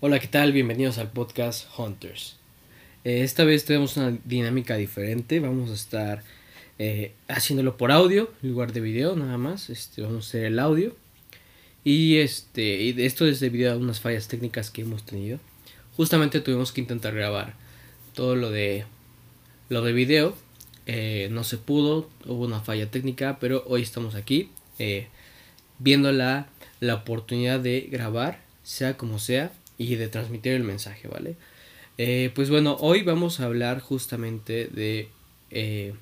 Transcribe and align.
Hola, 0.00 0.20
¿qué 0.20 0.28
tal? 0.28 0.52
Bienvenidos 0.52 0.96
al 0.98 1.10
podcast 1.10 1.66
Hunters. 1.76 2.36
Eh, 3.02 3.22
esta 3.24 3.42
vez 3.42 3.64
tenemos 3.64 3.96
una 3.96 4.16
dinámica 4.24 4.76
diferente. 4.76 5.40
Vamos 5.40 5.70
a 5.70 5.74
estar 5.74 6.22
eh, 6.78 7.14
haciéndolo 7.26 7.76
por 7.76 7.90
audio 7.90 8.30
en 8.40 8.50
lugar 8.50 8.72
de 8.72 8.80
video, 8.80 9.16
nada 9.16 9.38
más. 9.38 9.70
Este, 9.70 10.02
vamos 10.02 10.26
a 10.26 10.28
hacer 10.28 10.44
el 10.44 10.60
audio. 10.60 10.94
Y 11.82 12.18
este, 12.18 13.04
esto 13.06 13.26
es 13.26 13.40
debido 13.40 13.72
a 13.72 13.76
unas 13.76 13.98
fallas 13.98 14.28
técnicas 14.28 14.70
que 14.70 14.82
hemos 14.82 15.04
tenido. 15.04 15.40
Justamente 15.96 16.40
tuvimos 16.40 16.70
que 16.70 16.80
intentar 16.80 17.12
grabar 17.12 17.54
todo 18.14 18.36
lo 18.36 18.52
de 18.52 18.84
lo 19.68 19.82
de 19.82 19.92
video. 19.92 20.36
Eh, 20.86 21.26
no 21.32 21.42
se 21.42 21.58
pudo, 21.58 22.08
hubo 22.24 22.44
una 22.44 22.60
falla 22.60 22.88
técnica, 22.88 23.38
pero 23.40 23.64
hoy 23.66 23.82
estamos 23.82 24.14
aquí 24.14 24.52
viendo 25.80 26.12
la, 26.12 26.46
la 26.78 26.94
oportunidad 26.94 27.58
de 27.58 27.88
grabar, 27.90 28.44
sea 28.62 28.96
como 28.96 29.18
sea, 29.18 29.50
y 29.78 29.94
de 29.94 30.08
transmitir 30.08 30.52
el 30.52 30.64
mensaje, 30.64 31.08
¿vale? 31.08 31.36
Eh, 31.96 32.30
pues 32.34 32.50
bueno, 32.50 32.76
hoy 32.80 33.02
vamos 33.02 33.40
a 33.40 33.44
hablar 33.44 33.80
justamente 33.80 34.66
de, 34.66 35.08
eh, 35.50 35.94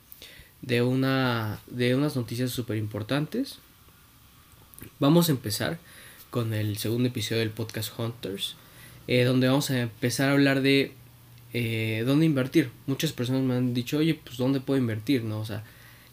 de, 0.63 0.83
una, 0.83 1.61
de 1.69 1.95
unas 1.95 2.17
noticias 2.17 2.51
súper 2.51 2.79
importantes. 2.79 3.59
Vamos 4.99 5.29
a 5.29 5.33
empezar 5.33 5.79
con 6.31 6.55
el 6.55 6.79
segundo 6.79 7.09
episodio 7.09 7.41
del 7.41 7.51
podcast 7.51 7.99
Hunters, 7.99 8.57
eh, 9.09 9.25
donde 9.25 9.49
vamos 9.49 9.71
a 9.71 9.81
empezar 9.81 10.31
a 10.31 10.33
hablar 10.33 10.63
de 10.63 10.93
dónde 12.05 12.27
invertir. 12.27 12.71
Muchas 12.87 13.13
personas 13.13 13.43
me 13.43 13.55
han 13.55 13.73
dicho, 13.73 13.97
oye, 13.97 14.15
pues 14.23 14.37
dónde 14.37 14.61
puedo 14.61 14.79
invertir, 14.79 15.25
¿no? 15.25 15.41
O 15.41 15.47
sea, 15.47 15.65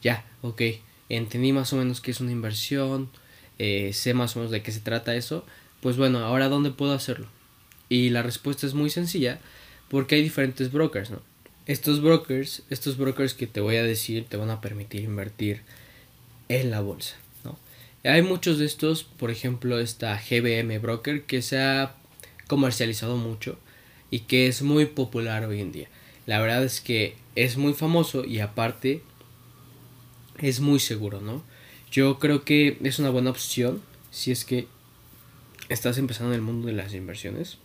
ya, 0.01 0.23
ok, 0.41 0.61
entendí 1.09 1.51
más 1.51 1.73
o 1.73 1.75
menos 1.75 1.99
qué 1.99 2.11
es 2.11 2.21
una 2.21 2.31
inversión, 2.31 3.09
sé 3.57 4.13
más 4.13 4.37
o 4.37 4.39
menos 4.39 4.51
de 4.51 4.63
qué 4.63 4.71
se 4.71 4.79
trata 4.79 5.15
eso. 5.15 5.45
Pues 5.81 5.97
bueno, 5.97 6.19
ahora 6.19 6.47
dónde 6.47 6.71
puedo 6.71 6.93
hacerlo. 6.93 7.27
Y 7.93 8.09
la 8.09 8.23
respuesta 8.23 8.65
es 8.65 8.73
muy 8.73 8.89
sencilla 8.89 9.39
porque 9.87 10.15
hay 10.15 10.23
diferentes 10.23 10.71
brokers. 10.71 11.11
Estos 11.67 12.01
brokers, 12.01 12.63
estos 12.71 12.97
brokers 12.97 13.35
que 13.35 13.45
te 13.45 13.61
voy 13.61 13.75
a 13.75 13.83
decir 13.83 14.25
te 14.27 14.35
van 14.35 14.49
a 14.49 14.61
permitir 14.61 15.03
invertir 15.03 15.61
en 16.49 16.71
la 16.71 16.81
bolsa. 16.81 17.17
Hay 18.03 18.23
muchos 18.23 18.57
de 18.57 18.65
estos, 18.65 19.03
por 19.03 19.29
ejemplo, 19.29 19.79
esta 19.79 20.19
GBM 20.19 20.79
Broker 20.79 21.21
que 21.21 21.43
se 21.43 21.61
ha 21.61 21.93
comercializado 22.47 23.15
mucho 23.15 23.59
y 24.09 24.21
que 24.21 24.47
es 24.47 24.63
muy 24.63 24.87
popular 24.87 25.45
hoy 25.45 25.61
en 25.61 25.71
día. 25.71 25.87
La 26.25 26.41
verdad 26.41 26.63
es 26.63 26.81
que 26.81 27.15
es 27.35 27.57
muy 27.57 27.73
famoso 27.73 28.25
y 28.25 28.39
aparte 28.39 29.03
es 30.39 30.61
muy 30.61 30.79
seguro, 30.79 31.21
¿no? 31.21 31.43
Yo 31.91 32.17
creo 32.17 32.43
que 32.43 32.79
es 32.83 32.97
una 32.97 33.11
buena 33.11 33.29
opción 33.29 33.83
si 34.09 34.31
es 34.31 34.45
que 34.45 34.67
estás 35.69 35.99
empezando 35.99 36.33
en 36.33 36.39
el 36.39 36.41
mundo 36.41 36.65
de 36.65 36.73
las 36.73 36.95
inversiones. 36.95 37.59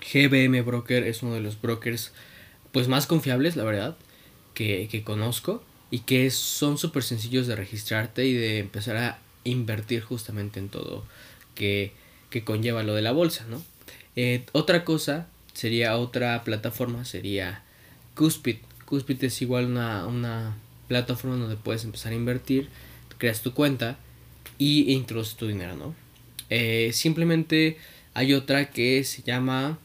GBM 0.00 0.62
Broker 0.62 1.04
es 1.04 1.22
uno 1.22 1.34
de 1.34 1.40
los 1.40 1.60
brokers 1.60 2.12
pues 2.72 2.88
más 2.88 3.06
confiables, 3.06 3.56
la 3.56 3.64
verdad, 3.64 3.96
que, 4.54 5.02
conozco 5.04 5.62
y 5.90 6.00
que 6.00 6.30
son 6.30 6.78
súper 6.78 7.02
sencillos 7.02 7.46
de 7.46 7.56
registrarte 7.56 8.26
y 8.26 8.34
de 8.34 8.58
empezar 8.58 8.96
a 8.96 9.18
invertir 9.44 10.02
justamente 10.02 10.58
en 10.58 10.68
todo 10.68 11.04
que, 11.54 11.92
conlleva 12.44 12.82
lo 12.82 12.94
de 12.94 13.02
la 13.02 13.12
bolsa, 13.12 13.46
¿no? 13.48 13.62
Eh, 14.16 14.44
otra 14.50 14.84
cosa 14.84 15.28
sería, 15.52 15.96
otra 15.96 16.42
plataforma 16.42 17.04
sería 17.04 17.62
Cuspid. 18.16 18.56
Cuspid 18.86 19.22
es 19.22 19.40
igual 19.40 19.66
una, 19.66 20.04
una 20.06 20.56
plataforma 20.88 21.36
donde 21.36 21.56
puedes 21.56 21.84
empezar 21.84 22.12
a 22.12 22.16
invertir, 22.16 22.68
creas 23.18 23.40
tu 23.40 23.54
cuenta 23.54 23.98
y 24.58 24.92
introduces 24.92 25.36
tu 25.36 25.46
dinero, 25.46 25.76
¿no? 25.76 25.94
Eh, 26.50 26.90
simplemente 26.92 27.78
hay 28.14 28.34
otra 28.34 28.70
que 28.70 29.04
se 29.04 29.22
llama 29.22 29.78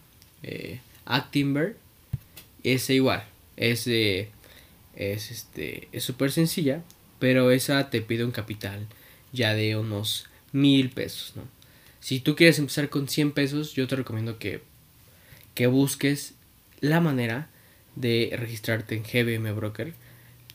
eh, 0.43 0.79
Actimber 1.05 1.75
es 2.63 2.89
igual, 2.89 3.23
es, 3.57 3.87
es 3.87 4.29
este, 4.95 5.87
es 5.91 6.03
súper 6.03 6.31
sencilla, 6.31 6.83
pero 7.19 7.51
esa 7.51 7.89
te 7.89 8.01
pide 8.01 8.23
un 8.23 8.31
capital 8.31 8.87
ya 9.31 9.53
de 9.53 9.75
unos 9.77 10.27
mil 10.51 10.89
pesos, 10.89 11.33
¿no? 11.35 11.43
Si 11.99 12.19
tú 12.19 12.35
quieres 12.35 12.59
empezar 12.59 12.89
con 12.89 13.07
100 13.07 13.33
pesos, 13.33 13.73
yo 13.73 13.87
te 13.87 13.95
recomiendo 13.95 14.39
que, 14.39 14.61
que 15.53 15.67
busques 15.67 16.33
la 16.79 17.01
manera 17.01 17.49
de 17.95 18.33
registrarte 18.37 18.95
en 18.95 19.03
GBM 19.03 19.53
Broker 19.53 19.93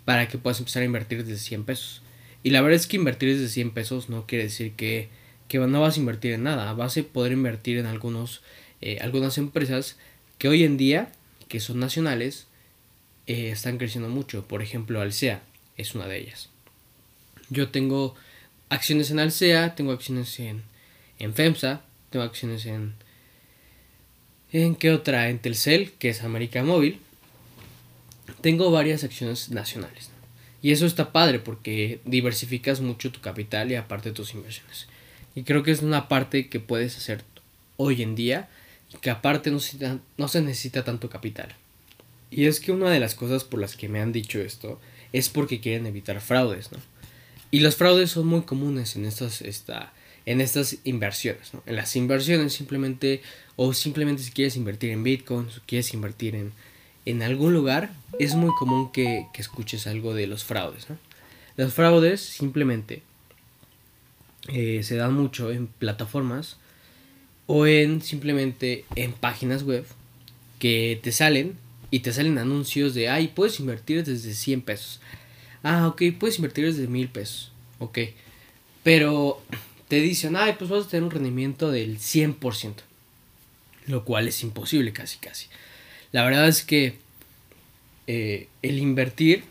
para 0.04 0.26
que 0.28 0.38
puedas 0.38 0.58
empezar 0.58 0.82
a 0.82 0.86
invertir 0.86 1.24
desde 1.24 1.38
100 1.38 1.64
pesos. 1.64 2.02
Y 2.42 2.50
la 2.50 2.62
verdad 2.62 2.76
es 2.76 2.86
que 2.86 2.96
invertir 2.96 3.34
desde 3.34 3.48
100 3.48 3.72
pesos 3.72 4.08
no 4.08 4.26
quiere 4.26 4.44
decir 4.44 4.72
que, 4.72 5.08
que 5.48 5.58
no 5.58 5.80
vas 5.80 5.96
a 5.96 6.00
invertir 6.00 6.32
en 6.32 6.44
nada, 6.44 6.72
vas 6.72 6.96
a 6.96 7.02
poder 7.02 7.32
invertir 7.32 7.78
en 7.78 7.86
algunos 7.86 8.42
eh, 8.84 8.98
algunas 9.00 9.38
empresas 9.38 9.96
que 10.36 10.46
hoy 10.46 10.62
en 10.62 10.76
día, 10.76 11.10
que 11.48 11.58
son 11.58 11.80
nacionales, 11.80 12.48
eh, 13.26 13.48
están 13.48 13.78
creciendo 13.78 14.10
mucho. 14.10 14.46
Por 14.46 14.60
ejemplo, 14.60 15.00
Alsea 15.00 15.42
es 15.78 15.94
una 15.94 16.06
de 16.06 16.18
ellas. 16.18 16.50
Yo 17.48 17.70
tengo 17.70 18.14
acciones 18.68 19.10
en 19.10 19.20
Alsea, 19.20 19.74
tengo 19.74 19.92
acciones 19.92 20.38
en, 20.38 20.64
en 21.18 21.32
FEMSA, 21.32 21.80
tengo 22.10 22.26
acciones 22.26 22.66
en... 22.66 22.92
¿En 24.52 24.74
qué 24.74 24.92
otra? 24.92 25.30
En 25.30 25.38
Telcel, 25.38 25.92
que 25.92 26.10
es 26.10 26.22
América 26.22 26.62
Móvil. 26.62 27.00
Tengo 28.42 28.70
varias 28.70 29.02
acciones 29.02 29.48
nacionales. 29.48 30.10
Y 30.60 30.72
eso 30.72 30.84
está 30.84 31.10
padre 31.10 31.38
porque 31.38 32.00
diversificas 32.04 32.82
mucho 32.82 33.10
tu 33.10 33.22
capital 33.22 33.72
y 33.72 33.76
aparte 33.76 34.12
tus 34.12 34.34
inversiones. 34.34 34.88
Y 35.34 35.44
creo 35.44 35.62
que 35.62 35.70
es 35.70 35.80
una 35.80 36.06
parte 36.06 36.50
que 36.50 36.60
puedes 36.60 36.98
hacer 36.98 37.24
hoy 37.78 38.02
en 38.02 38.14
día 38.14 38.50
que 39.00 39.10
aparte 39.10 39.50
no 39.50 39.60
se, 39.60 39.98
no 40.16 40.28
se 40.28 40.40
necesita 40.40 40.84
tanto 40.84 41.08
capital. 41.08 41.54
Y 42.30 42.46
es 42.46 42.60
que 42.60 42.72
una 42.72 42.90
de 42.90 43.00
las 43.00 43.14
cosas 43.14 43.44
por 43.44 43.60
las 43.60 43.76
que 43.76 43.88
me 43.88 44.00
han 44.00 44.12
dicho 44.12 44.40
esto 44.40 44.80
es 45.12 45.28
porque 45.28 45.60
quieren 45.60 45.86
evitar 45.86 46.20
fraudes, 46.20 46.72
¿no? 46.72 46.78
Y 47.50 47.60
los 47.60 47.76
fraudes 47.76 48.10
son 48.10 48.26
muy 48.26 48.42
comunes 48.42 48.96
en 48.96 49.04
estas, 49.04 49.40
esta, 49.40 49.92
en 50.26 50.40
estas 50.40 50.78
inversiones, 50.82 51.54
¿no? 51.54 51.62
En 51.66 51.76
las 51.76 51.94
inversiones 51.94 52.52
simplemente, 52.52 53.22
o 53.54 53.72
simplemente 53.72 54.22
si 54.22 54.32
quieres 54.32 54.56
invertir 54.56 54.90
en 54.90 55.04
Bitcoin, 55.04 55.46
o 55.46 55.60
quieres 55.66 55.94
invertir 55.94 56.34
en, 56.34 56.52
en 57.04 57.22
algún 57.22 57.52
lugar, 57.52 57.92
es 58.18 58.34
muy 58.34 58.50
común 58.58 58.90
que, 58.90 59.28
que 59.32 59.40
escuches 59.40 59.86
algo 59.86 60.14
de 60.14 60.26
los 60.26 60.42
fraudes, 60.42 60.90
¿no? 60.90 60.98
Los 61.56 61.72
fraudes 61.72 62.20
simplemente 62.20 63.02
eh, 64.48 64.82
se 64.82 64.96
dan 64.96 65.14
mucho 65.14 65.52
en 65.52 65.68
plataformas 65.68 66.56
o 67.46 67.66
en 67.66 68.02
simplemente 68.02 68.84
en 68.96 69.12
páginas 69.12 69.62
web 69.62 69.84
que 70.58 70.98
te 71.02 71.12
salen 71.12 71.56
y 71.90 72.00
te 72.00 72.12
salen 72.12 72.38
anuncios 72.38 72.94
de, 72.94 73.08
ay, 73.08 73.28
puedes 73.28 73.60
invertir 73.60 74.04
desde 74.04 74.34
100 74.34 74.62
pesos. 74.62 75.00
Ah, 75.62 75.86
ok, 75.88 76.02
puedes 76.18 76.38
invertir 76.38 76.64
desde 76.64 76.88
1000 76.88 77.08
pesos. 77.08 77.52
Ok. 77.78 77.98
Pero 78.82 79.42
te 79.88 80.00
dicen, 80.00 80.36
ay, 80.36 80.54
pues 80.58 80.70
vas 80.70 80.86
a 80.86 80.88
tener 80.88 81.04
un 81.04 81.10
rendimiento 81.10 81.70
del 81.70 81.98
100%. 81.98 82.74
Lo 83.86 84.04
cual 84.04 84.28
es 84.28 84.42
imposible 84.42 84.92
casi, 84.92 85.18
casi. 85.18 85.46
La 86.12 86.24
verdad 86.24 86.48
es 86.48 86.62
que 86.62 86.96
eh, 88.06 88.48
el 88.62 88.78
invertir 88.78 89.44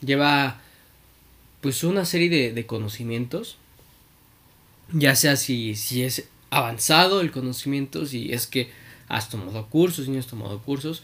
lleva 0.00 0.60
pues 1.60 1.82
una 1.84 2.04
serie 2.04 2.28
de, 2.28 2.52
de 2.52 2.66
conocimientos. 2.66 3.56
Ya 4.92 5.16
sea 5.16 5.36
si, 5.36 5.74
si 5.74 6.02
es 6.02 6.28
avanzado 6.50 7.20
el 7.20 7.30
conocimiento, 7.30 8.06
si 8.06 8.32
es 8.32 8.46
que 8.46 8.70
has 9.08 9.28
tomado 9.28 9.66
cursos, 9.66 10.06
si 10.06 10.10
no 10.10 10.18
has 10.18 10.26
tomado 10.26 10.60
cursos, 10.60 11.02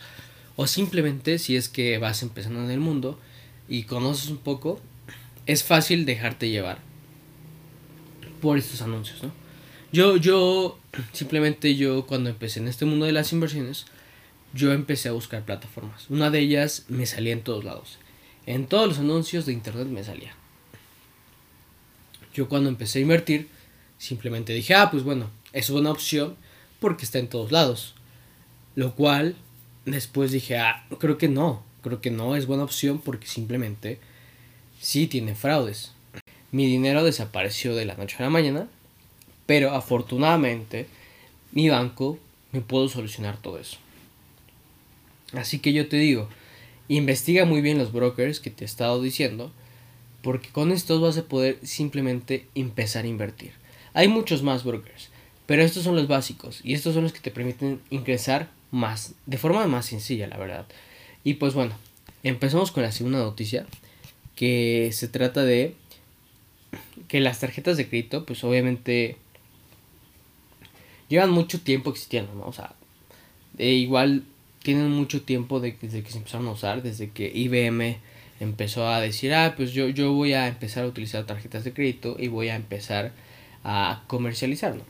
o 0.56 0.66
simplemente 0.66 1.38
si 1.38 1.56
es 1.56 1.68
que 1.68 1.98
vas 1.98 2.22
empezando 2.22 2.62
en 2.62 2.70
el 2.70 2.80
mundo 2.80 3.18
y 3.68 3.84
conoces 3.84 4.30
un 4.30 4.38
poco, 4.38 4.80
es 5.46 5.64
fácil 5.64 6.06
dejarte 6.06 6.50
llevar 6.50 6.78
por 8.40 8.58
estos 8.58 8.82
anuncios, 8.82 9.22
¿no? 9.22 9.32
Yo, 9.92 10.16
yo, 10.16 10.78
simplemente 11.12 11.76
yo 11.76 12.04
cuando 12.06 12.28
empecé 12.28 12.58
en 12.58 12.68
este 12.68 12.84
mundo 12.84 13.06
de 13.06 13.12
las 13.12 13.32
inversiones, 13.32 13.86
yo 14.52 14.72
empecé 14.72 15.08
a 15.08 15.12
buscar 15.12 15.44
plataformas. 15.44 16.10
Una 16.10 16.30
de 16.30 16.40
ellas 16.40 16.84
me 16.88 17.06
salía 17.06 17.32
en 17.32 17.42
todos 17.42 17.64
lados. 17.64 17.98
En 18.46 18.66
todos 18.66 18.88
los 18.88 18.98
anuncios 18.98 19.46
de 19.46 19.52
internet 19.52 19.86
me 19.86 20.04
salía. 20.04 20.34
Yo 22.34 22.48
cuando 22.48 22.68
empecé 22.68 22.98
a 22.98 23.02
invertir, 23.02 23.48
Simplemente 23.98 24.52
dije, 24.52 24.74
ah, 24.74 24.90
pues 24.90 25.02
bueno, 25.02 25.30
es 25.52 25.70
una 25.70 25.90
opción 25.90 26.36
porque 26.80 27.04
está 27.04 27.18
en 27.18 27.28
todos 27.28 27.52
lados. 27.52 27.94
Lo 28.74 28.94
cual 28.94 29.36
después 29.86 30.32
dije, 30.32 30.58
ah, 30.58 30.84
creo 30.98 31.18
que 31.18 31.28
no, 31.28 31.62
creo 31.82 32.00
que 32.00 32.10
no 32.10 32.36
es 32.36 32.46
buena 32.46 32.64
opción 32.64 32.98
porque 32.98 33.26
simplemente 33.26 33.98
sí 34.80 35.06
tiene 35.06 35.34
fraudes. 35.34 35.92
Mi 36.50 36.66
dinero 36.66 37.04
desapareció 37.04 37.74
de 37.74 37.84
la 37.84 37.94
noche 37.94 38.16
a 38.18 38.22
la 38.22 38.30
mañana, 38.30 38.68
pero 39.46 39.72
afortunadamente 39.72 40.86
mi 41.52 41.68
banco 41.68 42.18
me 42.52 42.60
pudo 42.60 42.88
solucionar 42.88 43.36
todo 43.38 43.58
eso. 43.58 43.78
Así 45.32 45.58
que 45.58 45.72
yo 45.72 45.88
te 45.88 45.96
digo, 45.96 46.28
investiga 46.88 47.44
muy 47.44 47.60
bien 47.60 47.78
los 47.78 47.92
brokers 47.92 48.40
que 48.40 48.50
te 48.50 48.64
he 48.64 48.66
estado 48.66 49.02
diciendo, 49.02 49.52
porque 50.22 50.50
con 50.50 50.70
estos 50.70 51.00
vas 51.00 51.18
a 51.18 51.24
poder 51.24 51.58
simplemente 51.62 52.46
empezar 52.54 53.04
a 53.04 53.08
invertir. 53.08 53.52
Hay 53.94 54.08
muchos 54.08 54.42
más 54.42 54.64
brokers. 54.64 55.08
Pero 55.46 55.62
estos 55.62 55.82
son 55.82 55.94
los 55.96 56.08
básicos 56.08 56.60
y 56.64 56.74
estos 56.74 56.94
son 56.94 57.02
los 57.02 57.12
que 57.12 57.20
te 57.20 57.30
permiten 57.30 57.80
ingresar 57.90 58.48
más, 58.70 59.14
de 59.26 59.38
forma 59.38 59.66
más 59.66 59.86
sencilla, 59.86 60.26
la 60.26 60.38
verdad. 60.38 60.66
Y 61.22 61.34
pues 61.34 61.54
bueno, 61.54 61.74
empezamos 62.22 62.70
con 62.70 62.82
la 62.82 62.92
segunda 62.92 63.18
noticia, 63.18 63.66
que 64.36 64.90
se 64.92 65.06
trata 65.06 65.44
de 65.44 65.74
que 67.08 67.20
las 67.20 67.40
tarjetas 67.40 67.76
de 67.76 67.88
crédito, 67.88 68.24
pues 68.24 68.42
obviamente 68.42 69.16
llevan 71.08 71.30
mucho 71.30 71.60
tiempo 71.60 71.90
existiendo, 71.90 72.34
¿no? 72.34 72.46
O 72.46 72.52
sea, 72.52 72.74
igual 73.58 74.24
tienen 74.62 74.90
mucho 74.90 75.22
tiempo 75.22 75.60
de, 75.60 75.76
desde 75.80 76.02
que 76.02 76.10
se 76.10 76.18
empezaron 76.18 76.48
a 76.48 76.52
usar, 76.52 76.82
desde 76.82 77.10
que 77.10 77.30
IBM 77.32 77.98
empezó 78.40 78.88
a 78.88 79.00
decir, 79.00 79.34
ah, 79.34 79.54
pues 79.56 79.72
yo, 79.72 79.88
yo 79.88 80.12
voy 80.12 80.32
a 80.32 80.48
empezar 80.48 80.84
a 80.84 80.88
utilizar 80.88 81.26
tarjetas 81.26 81.64
de 81.64 81.74
crédito 81.74 82.16
y 82.18 82.28
voy 82.28 82.48
a 82.48 82.56
empezar 82.56 83.12
a 83.64 84.04
comercializarlo. 84.06 84.82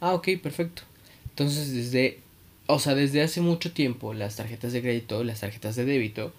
Ah, 0.00 0.14
ok, 0.14 0.28
perfecto. 0.42 0.82
Entonces, 1.30 1.72
desde, 1.72 2.20
o 2.66 2.78
sea, 2.78 2.94
desde 2.94 3.22
hace 3.22 3.40
mucho 3.40 3.72
tiempo 3.72 4.14
las 4.14 4.36
tarjetas 4.36 4.72
de 4.72 4.82
crédito, 4.82 5.24
las 5.24 5.40
tarjetas 5.40 5.74
de 5.76 5.84
débito, 5.84 6.32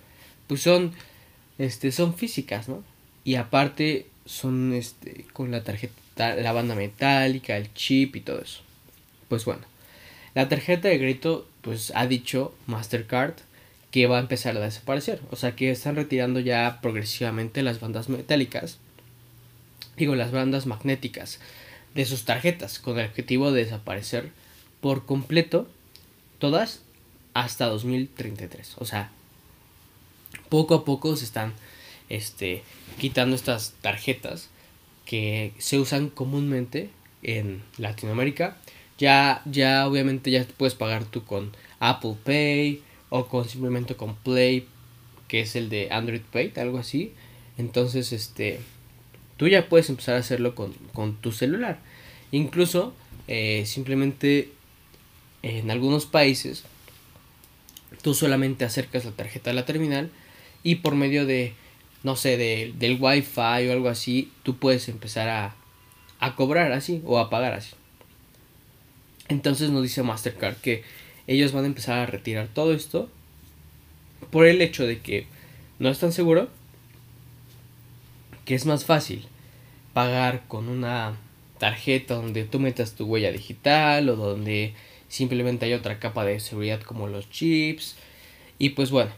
pues 0.47 0.62
son, 0.62 0.94
este, 1.57 1.91
son 1.91 2.15
físicas, 2.15 2.69
¿no? 2.69 2.83
Y 3.24 3.36
aparte 3.36 4.07
son, 4.25 4.74
este, 4.74 5.25
con 5.33 5.51
la 5.51 5.63
tarjeta, 5.63 6.36
la 6.36 6.51
banda 6.53 6.75
metálica, 6.75 7.57
el 7.57 7.74
chip 7.74 8.15
y 8.15 8.21
todo 8.21 8.39
eso. 8.42 8.62
Pues 9.27 9.45
bueno, 9.45 9.63
la 10.35 10.47
tarjeta 10.47 10.88
de 10.88 10.97
crédito, 10.97 11.47
pues 11.62 11.92
ha 11.95 12.07
dicho 12.07 12.53
Mastercard 12.68 13.33
que 13.92 14.06
va 14.07 14.18
a 14.18 14.21
empezar 14.21 14.56
a 14.56 14.59
desaparecer. 14.59 15.19
O 15.31 15.35
sea 15.35 15.56
que 15.56 15.71
están 15.71 15.95
retirando 15.95 16.39
ya 16.39 16.80
progresivamente 16.81 17.63
las 17.63 17.80
bandas 17.80 18.09
metálicas, 18.09 18.77
digo, 19.97 20.15
las 20.15 20.31
bandas 20.31 20.65
magnéticas 20.65 21.39
de 21.95 22.06
sus 22.06 22.25
tarjetas 22.25 22.80
con 22.80 23.00
el 23.00 23.07
objetivo 23.07 23.51
de 23.51 23.65
desaparecer 23.65 24.31
por 24.81 25.06
completo 25.06 25.68
todas 26.38 26.81
hasta 27.33 27.65
2033. 27.65 28.75
O 28.77 28.86
sea, 28.86 29.12
poco 30.50 30.75
a 30.75 30.86
poco 30.86 31.15
se 31.15 31.25
están 31.25 31.53
este, 32.09 32.63
quitando 33.00 33.36
estas 33.36 33.74
tarjetas 33.81 34.50
que 35.06 35.53
se 35.57 35.80
usan 35.80 36.09
comúnmente 36.09 36.89
en 37.24 37.62
Latinoamérica. 37.77 38.57
Ya, 38.97 39.42
ya 39.45 39.88
obviamente 39.88 40.30
ya 40.31 40.45
puedes 40.57 40.75
pagar 40.75 41.06
tú 41.06 41.24
con 41.24 41.56
Apple 41.80 42.15
Pay, 42.24 42.83
o 43.09 43.27
con 43.27 43.47
simplemente 43.47 43.95
con 43.95 44.15
Play, 44.15 44.68
que 45.27 45.42
es 45.42 45.56
el 45.56 45.69
de 45.69 45.89
Android 45.92 46.21
Pay, 46.31 46.53
algo 46.57 46.77
así. 46.77 47.13
Entonces, 47.57 48.13
este, 48.13 48.59
tú 49.39 49.47
ya 49.47 49.69
puedes 49.69 49.89
empezar 49.89 50.15
a 50.15 50.19
hacerlo 50.19 50.53
con, 50.53 51.15
tu 51.15 51.31
celular. 51.31 51.80
Incluso, 52.33 52.94
eh, 53.30 53.63
simplemente 53.65 54.51
en 55.44 55.71
algunos 55.71 56.06
países, 56.06 56.65
tú 58.01 58.13
solamente 58.13 58.65
acercas 58.65 59.06
la 59.06 59.12
tarjeta 59.12 59.51
a 59.51 59.53
la 59.53 59.65
terminal 59.65 60.12
y 60.62 60.75
por 60.75 60.95
medio 60.95 61.25
de, 61.25 61.53
no 62.03 62.18
sé, 62.18 62.36
de, 62.36 62.74
del 62.77 62.97
Wi-Fi 63.00 63.69
o 63.69 63.71
algo 63.71 63.88
así, 63.88 64.30
tú 64.44 64.57
puedes 64.57 64.89
empezar 64.89 65.30
a, 65.30 65.56
a 66.19 66.35
cobrar 66.35 66.74
así 66.74 67.01
o 67.06 67.18
a 67.18 67.30
pagar 67.30 67.53
así. 67.53 67.75
Entonces 69.30 69.69
nos 69.69 69.83
dice 69.83 70.03
Mastercard 70.03 70.57
que 70.57 70.83
ellos 71.27 71.53
van 71.53 71.63
a 71.63 71.68
empezar 71.68 72.00
a 72.00 72.06
retirar 72.06 72.50
todo 72.50 72.74
esto 72.74 73.09
por 74.31 74.47
el 74.47 74.62
hecho 74.62 74.85
de 74.85 75.00
que 75.00 75.27
no 75.80 75.88
están 75.88 76.12
seguros 76.12 76.50
que 78.49 78.55
es 78.55 78.65
más 78.65 78.83
fácil 78.83 79.27
pagar 79.93 80.47
con 80.47 80.69
una 80.69 81.15
tarjeta 81.59 82.15
donde 82.15 82.45
tú 82.45 82.59
metas 82.59 82.95
tu 82.95 83.05
huella 83.05 83.31
digital 83.31 84.09
o 84.09 84.15
donde 84.15 84.73
simplemente 85.07 85.67
hay 85.67 85.73
otra 85.73 85.99
capa 85.99 86.25
de 86.25 86.39
seguridad 86.39 86.81
como 86.81 87.07
los 87.07 87.29
chips. 87.29 87.95
Y 88.57 88.69
pues 88.69 88.89
bueno 88.89 89.11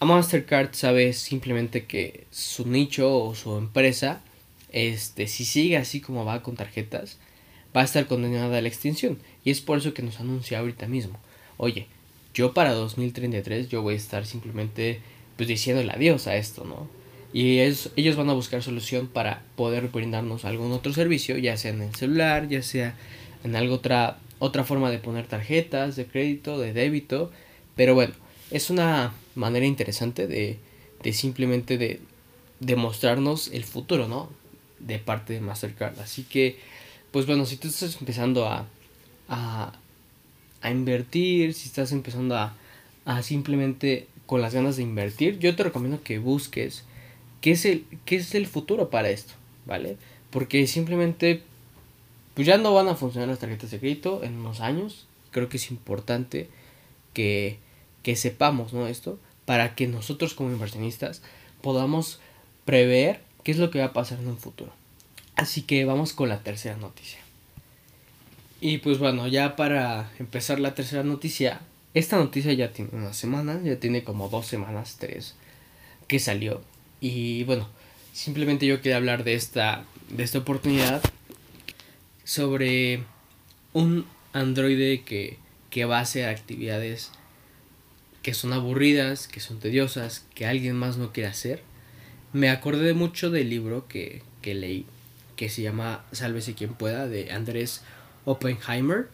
a 0.00 0.06
Mastercard 0.06 0.72
sabe 0.72 1.12
simplemente 1.12 1.84
que 1.84 2.26
su 2.30 2.66
nicho 2.66 3.14
o 3.14 3.34
su 3.34 3.58
empresa 3.58 4.22
este 4.70 5.26
si 5.26 5.44
sigue 5.44 5.76
así 5.76 6.00
como 6.00 6.24
va 6.24 6.42
con 6.42 6.56
tarjetas 6.56 7.18
va 7.76 7.82
a 7.82 7.84
estar 7.84 8.06
condenada 8.06 8.56
a 8.56 8.62
la 8.62 8.68
extinción. 8.68 9.18
Y 9.44 9.50
es 9.50 9.60
por 9.60 9.76
eso 9.76 9.92
que 9.92 10.00
nos 10.00 10.18
anuncia 10.18 10.60
ahorita 10.60 10.86
mismo. 10.88 11.20
Oye, 11.58 11.88
yo 12.32 12.54
para 12.54 12.72
2033 12.72 13.68
yo 13.68 13.82
voy 13.82 13.92
a 13.92 13.98
estar 13.98 14.24
simplemente 14.24 15.02
pues 15.36 15.46
diciéndole 15.46 15.92
adiós 15.92 16.26
a 16.26 16.36
esto, 16.36 16.64
¿no? 16.64 17.01
Y 17.32 17.60
ellos 17.60 18.16
van 18.16 18.28
a 18.28 18.34
buscar 18.34 18.62
solución 18.62 19.06
para 19.06 19.42
poder 19.56 19.88
brindarnos 19.88 20.44
algún 20.44 20.72
otro 20.72 20.92
servicio, 20.92 21.38
ya 21.38 21.56
sea 21.56 21.70
en 21.70 21.82
el 21.82 21.94
celular, 21.94 22.48
ya 22.48 22.62
sea 22.62 22.94
en 23.42 23.56
alguna 23.56 23.76
otra, 23.76 24.18
otra 24.38 24.64
forma 24.64 24.90
de 24.90 24.98
poner 24.98 25.26
tarjetas 25.26 25.96
de 25.96 26.06
crédito, 26.06 26.58
de 26.58 26.74
débito. 26.74 27.30
Pero 27.74 27.94
bueno, 27.94 28.12
es 28.50 28.68
una 28.68 29.14
manera 29.34 29.64
interesante 29.64 30.26
de, 30.26 30.58
de 31.02 31.12
simplemente 31.14 31.78
de 31.78 32.00
demostrarnos 32.60 33.48
el 33.48 33.64
futuro, 33.64 34.08
¿no? 34.08 34.28
De 34.78 34.98
parte 34.98 35.32
de 35.32 35.40
Mastercard. 35.40 35.98
Así 36.00 36.24
que, 36.24 36.58
pues 37.12 37.24
bueno, 37.26 37.46
si 37.46 37.56
tú 37.56 37.68
estás 37.68 37.96
empezando 37.98 38.46
a, 38.46 38.66
a, 39.28 39.72
a 40.60 40.70
invertir, 40.70 41.54
si 41.54 41.68
estás 41.68 41.92
empezando 41.92 42.36
a, 42.36 42.54
a 43.06 43.22
simplemente 43.22 44.06
con 44.26 44.42
las 44.42 44.54
ganas 44.54 44.76
de 44.76 44.82
invertir, 44.82 45.38
yo 45.38 45.56
te 45.56 45.62
recomiendo 45.62 46.02
que 46.02 46.18
busques 46.18 46.84
qué 47.42 47.50
es 47.50 47.66
el, 47.66 47.84
qué 48.06 48.16
es 48.16 48.34
el 48.34 48.46
futuro 48.46 48.88
para 48.88 49.10
esto, 49.10 49.34
¿vale? 49.66 49.98
Porque 50.30 50.66
simplemente 50.66 51.42
pues 52.34 52.46
ya 52.46 52.56
no 52.56 52.72
van 52.72 52.88
a 52.88 52.94
funcionar 52.94 53.28
las 53.28 53.40
tarjetas 53.40 53.70
de 53.70 53.78
crédito 53.78 54.22
en 54.24 54.38
unos 54.38 54.60
años. 54.60 55.06
Creo 55.30 55.50
que 55.50 55.58
es 55.58 55.70
importante 55.70 56.48
que, 57.12 57.58
que 58.02 58.16
sepamos 58.16 58.72
¿no? 58.72 58.86
esto 58.86 59.18
para 59.44 59.74
que 59.74 59.86
nosotros 59.86 60.32
como 60.32 60.50
inversionistas 60.50 61.20
podamos 61.60 62.20
prever 62.64 63.20
qué 63.44 63.52
es 63.52 63.58
lo 63.58 63.70
que 63.70 63.80
va 63.80 63.86
a 63.86 63.92
pasar 63.92 64.18
en 64.20 64.28
un 64.28 64.38
futuro. 64.38 64.72
Así 65.36 65.62
que 65.62 65.84
vamos 65.84 66.12
con 66.12 66.28
la 66.28 66.42
tercera 66.42 66.76
noticia. 66.76 67.18
Y 68.60 68.78
pues 68.78 68.98
bueno, 68.98 69.26
ya 69.26 69.56
para 69.56 70.12
empezar 70.18 70.60
la 70.60 70.74
tercera 70.74 71.02
noticia, 71.02 71.60
esta 71.94 72.16
noticia 72.16 72.52
ya 72.52 72.72
tiene 72.72 72.90
una 72.92 73.12
semana, 73.12 73.60
ya 73.62 73.76
tiene 73.80 74.04
como 74.04 74.28
dos 74.28 74.46
semanas, 74.46 74.96
tres, 74.98 75.34
que 76.06 76.20
salió. 76.20 76.62
Y 77.02 77.42
bueno, 77.42 77.68
simplemente 78.12 78.64
yo 78.64 78.80
quería 78.80 78.96
hablar 78.96 79.24
de 79.24 79.34
esta, 79.34 79.84
de 80.08 80.22
esta 80.22 80.38
oportunidad 80.38 81.02
sobre 82.22 83.02
un 83.72 84.06
androide 84.32 85.02
que, 85.02 85.36
que 85.68 85.84
va 85.84 85.98
a 85.98 86.02
hacer 86.02 86.28
actividades 86.28 87.10
que 88.22 88.34
son 88.34 88.52
aburridas, 88.52 89.26
que 89.26 89.40
son 89.40 89.58
tediosas, 89.58 90.24
que 90.36 90.46
alguien 90.46 90.76
más 90.76 90.96
no 90.96 91.12
quiere 91.12 91.28
hacer. 91.28 91.64
Me 92.32 92.50
acordé 92.50 92.94
mucho 92.94 93.30
del 93.30 93.50
libro 93.50 93.88
que, 93.88 94.22
que 94.40 94.54
leí, 94.54 94.86
que 95.34 95.48
se 95.48 95.62
llama 95.62 96.04
Sálvese 96.12 96.54
quien 96.54 96.74
pueda, 96.74 97.08
de 97.08 97.32
Andrés 97.32 97.82
Oppenheimer, 98.26 99.08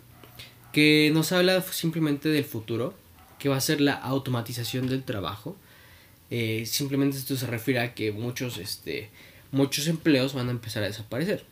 que 0.74 1.10
nos 1.14 1.32
habla 1.32 1.62
simplemente 1.62 2.28
del 2.28 2.44
futuro, 2.44 2.92
que 3.38 3.48
va 3.48 3.56
a 3.56 3.62
ser 3.62 3.80
la 3.80 3.94
automatización 3.94 4.88
del 4.88 5.04
trabajo. 5.04 5.56
Eh, 6.30 6.64
simplemente 6.66 7.16
esto 7.16 7.36
se 7.36 7.46
refiere 7.46 7.80
a 7.80 7.94
que 7.94 8.12
muchos, 8.12 8.58
este, 8.58 9.10
muchos 9.50 9.86
empleos 9.86 10.34
van 10.34 10.48
a 10.48 10.52
empezar 10.52 10.82
a 10.82 10.86
desaparecer. 10.86 11.44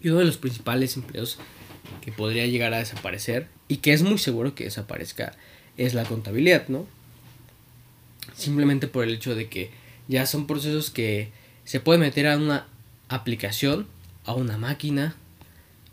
Y 0.00 0.08
uno 0.08 0.18
de 0.18 0.26
los 0.26 0.36
principales 0.36 0.96
empleos 0.96 1.38
que 2.02 2.12
podría 2.12 2.46
llegar 2.46 2.74
a 2.74 2.78
desaparecer 2.78 3.48
y 3.66 3.78
que 3.78 3.92
es 3.92 4.02
muy 4.02 4.18
seguro 4.18 4.54
que 4.54 4.64
desaparezca 4.64 5.32
es 5.76 5.94
la 5.94 6.04
contabilidad, 6.04 6.68
¿no? 6.68 6.86
Simplemente 8.36 8.86
por 8.88 9.04
el 9.04 9.14
hecho 9.14 9.34
de 9.34 9.48
que 9.48 9.70
ya 10.06 10.26
son 10.26 10.46
procesos 10.46 10.90
que 10.90 11.30
se 11.64 11.80
puede 11.80 11.98
meter 11.98 12.26
a 12.26 12.36
una 12.36 12.66
aplicación, 13.08 13.86
a 14.24 14.34
una 14.34 14.58
máquina, 14.58 15.16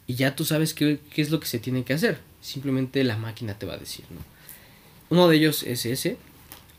y 0.07 0.15
ya 0.15 0.35
tú 0.35 0.45
sabes 0.45 0.73
qué, 0.73 0.99
es 1.15 1.31
lo 1.31 1.39
que 1.39 1.47
se 1.47 1.59
tiene 1.59 1.83
que 1.83 1.93
hacer. 1.93 2.19
Simplemente 2.41 3.03
la 3.03 3.17
máquina 3.17 3.57
te 3.57 3.65
va 3.65 3.73
a 3.73 3.77
decir, 3.77 4.05
¿no? 4.09 4.19
Uno 5.09 5.27
de 5.27 5.37
ellos 5.37 5.63
es 5.63 5.85
ese, 5.85 6.17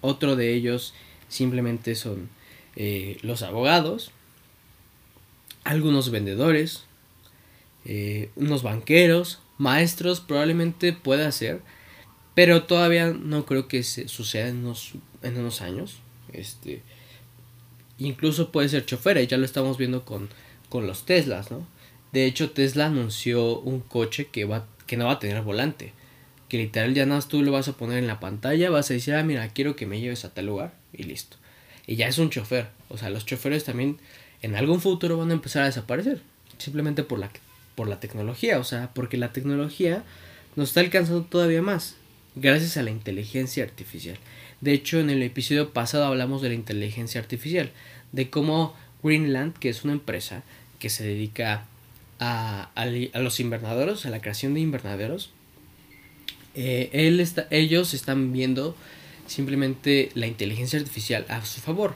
otro 0.00 0.36
de 0.36 0.54
ellos 0.54 0.94
simplemente 1.28 1.94
son 1.94 2.28
eh, 2.76 3.18
los 3.22 3.42
abogados, 3.42 4.10
algunos 5.64 6.10
vendedores, 6.10 6.84
eh, 7.84 8.30
unos 8.36 8.62
banqueros, 8.62 9.40
maestros, 9.58 10.20
probablemente 10.20 10.92
pueda 10.92 11.30
ser, 11.32 11.60
pero 12.34 12.64
todavía 12.64 13.08
no 13.08 13.46
creo 13.46 13.66
que 13.66 13.82
se 13.82 14.08
suceda 14.08 14.48
en 14.48 14.58
unos, 14.58 14.92
en 15.22 15.38
unos 15.38 15.62
años. 15.62 15.96
Este, 16.32 16.82
incluso 17.98 18.52
puede 18.52 18.68
ser 18.68 18.84
chofer, 18.84 19.26
ya 19.26 19.38
lo 19.38 19.44
estamos 19.44 19.78
viendo 19.78 20.04
con, 20.04 20.28
con 20.68 20.86
los 20.86 21.06
Teslas, 21.06 21.50
¿no? 21.50 21.66
De 22.12 22.26
hecho, 22.26 22.50
Tesla 22.50 22.86
anunció 22.86 23.58
un 23.58 23.80
coche 23.80 24.28
que, 24.28 24.44
va, 24.44 24.66
que 24.86 24.96
no 24.96 25.06
va 25.06 25.12
a 25.12 25.18
tener 25.18 25.42
volante. 25.42 25.92
Que 26.48 26.58
literal 26.58 26.94
ya 26.94 27.06
nada 27.06 27.16
más 27.16 27.28
tú 27.28 27.42
lo 27.42 27.52
vas 27.52 27.68
a 27.68 27.76
poner 27.76 27.98
en 27.98 28.06
la 28.06 28.20
pantalla, 28.20 28.70
vas 28.70 28.90
a 28.90 28.94
decir, 28.94 29.14
ah, 29.14 29.22
mira, 29.22 29.48
quiero 29.48 29.74
que 29.76 29.86
me 29.86 30.00
lleves 30.00 30.24
a 30.24 30.32
tal 30.32 30.46
lugar 30.46 30.74
y 30.92 31.02
listo. 31.04 31.36
Y 31.86 31.96
ya 31.96 32.08
es 32.08 32.18
un 32.18 32.30
chofer. 32.30 32.68
O 32.88 32.98
sea, 32.98 33.10
los 33.10 33.26
choferes 33.26 33.64
también 33.64 33.98
en 34.42 34.54
algún 34.54 34.80
futuro 34.80 35.18
van 35.18 35.30
a 35.30 35.34
empezar 35.34 35.62
a 35.62 35.66
desaparecer. 35.66 36.20
Simplemente 36.58 37.02
por 37.02 37.18
la 37.18 37.30
por 37.76 37.88
la 37.88 38.00
tecnología, 38.00 38.58
o 38.58 38.64
sea, 38.64 38.90
porque 38.94 39.18
la 39.18 39.32
tecnología 39.32 40.02
nos 40.56 40.70
está 40.70 40.80
alcanzando 40.80 41.24
todavía 41.24 41.62
más 41.62 41.94
gracias 42.34 42.76
a 42.76 42.82
la 42.82 42.90
inteligencia 42.90 43.62
artificial. 43.62 44.16
De 44.60 44.72
hecho, 44.72 44.98
en 44.98 45.10
el 45.10 45.22
episodio 45.22 45.72
pasado 45.72 46.06
hablamos 46.06 46.42
de 46.42 46.48
la 46.48 46.54
inteligencia 46.54 47.20
artificial, 47.20 47.70
de 48.12 48.30
cómo 48.30 48.74
Greenland, 49.02 49.54
que 49.58 49.68
es 49.68 49.84
una 49.84 49.92
empresa 49.92 50.42
que 50.78 50.90
se 50.90 51.04
dedica 51.04 51.66
a, 52.18 52.70
a, 52.74 53.20
los 53.20 53.40
invernaderos, 53.40 54.06
a 54.06 54.10
la 54.10 54.20
creación 54.20 54.54
de 54.54 54.60
invernaderos, 54.60 55.30
eh, 56.56 56.88
él 56.92 57.20
está, 57.20 57.46
ellos 57.50 57.94
están 57.94 58.32
viendo 58.32 58.74
simplemente 59.26 60.10
la 60.14 60.26
inteligencia 60.26 60.78
artificial 60.78 61.26
a 61.28 61.44
su 61.44 61.60
favor, 61.60 61.94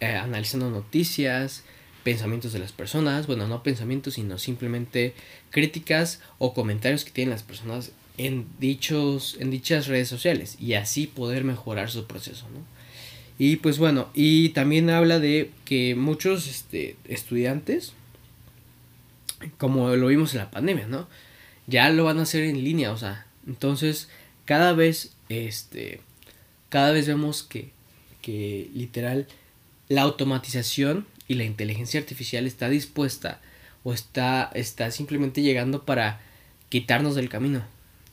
eh, 0.00 0.06
analizando 0.06 0.68
noticias, 0.68 1.62
pensamientos 2.02 2.52
de 2.52 2.58
las 2.58 2.72
personas, 2.72 3.28
bueno, 3.28 3.46
no 3.46 3.62
pensamientos, 3.62 4.14
sino 4.14 4.36
simplemente 4.38 5.14
críticas 5.50 6.20
o 6.38 6.54
comentarios 6.54 7.04
que 7.04 7.12
tienen 7.12 7.30
las 7.30 7.44
personas 7.44 7.92
en 8.18 8.46
dichos 8.58 9.36
en 9.38 9.50
dichas 9.50 9.86
redes 9.86 10.08
sociales 10.08 10.56
y 10.60 10.74
así 10.74 11.06
poder 11.06 11.44
mejorar 11.44 11.88
su 11.88 12.06
proceso, 12.06 12.46
¿no? 12.52 12.60
Y 13.38 13.56
pues 13.56 13.78
bueno, 13.78 14.08
y 14.12 14.50
también 14.50 14.90
habla 14.90 15.18
de 15.18 15.50
que 15.64 15.94
muchos 15.94 16.48
este, 16.48 16.96
estudiantes, 17.04 17.92
como 19.56 19.94
lo 19.96 20.08
vimos 20.08 20.34
en 20.34 20.40
la 20.40 20.50
pandemia, 20.50 20.86
¿no? 20.86 21.08
Ya 21.66 21.88
lo 21.90 22.04
van 22.04 22.18
a 22.18 22.22
hacer 22.22 22.42
en 22.44 22.62
línea, 22.62 22.92
o 22.92 22.96
sea, 22.96 23.26
entonces 23.46 24.08
cada 24.44 24.72
vez, 24.72 25.14
este, 25.28 26.00
cada 26.68 26.92
vez 26.92 27.06
vemos 27.06 27.42
que, 27.42 27.70
que 28.20 28.70
literal 28.74 29.26
la 29.88 30.02
automatización 30.02 31.06
y 31.28 31.34
la 31.34 31.44
inteligencia 31.44 32.00
artificial 32.00 32.46
está 32.46 32.68
dispuesta 32.68 33.40
o 33.84 33.92
está, 33.92 34.50
está 34.54 34.90
simplemente 34.90 35.42
llegando 35.42 35.84
para 35.84 36.20
quitarnos 36.68 37.14
del 37.14 37.28
camino. 37.28 37.64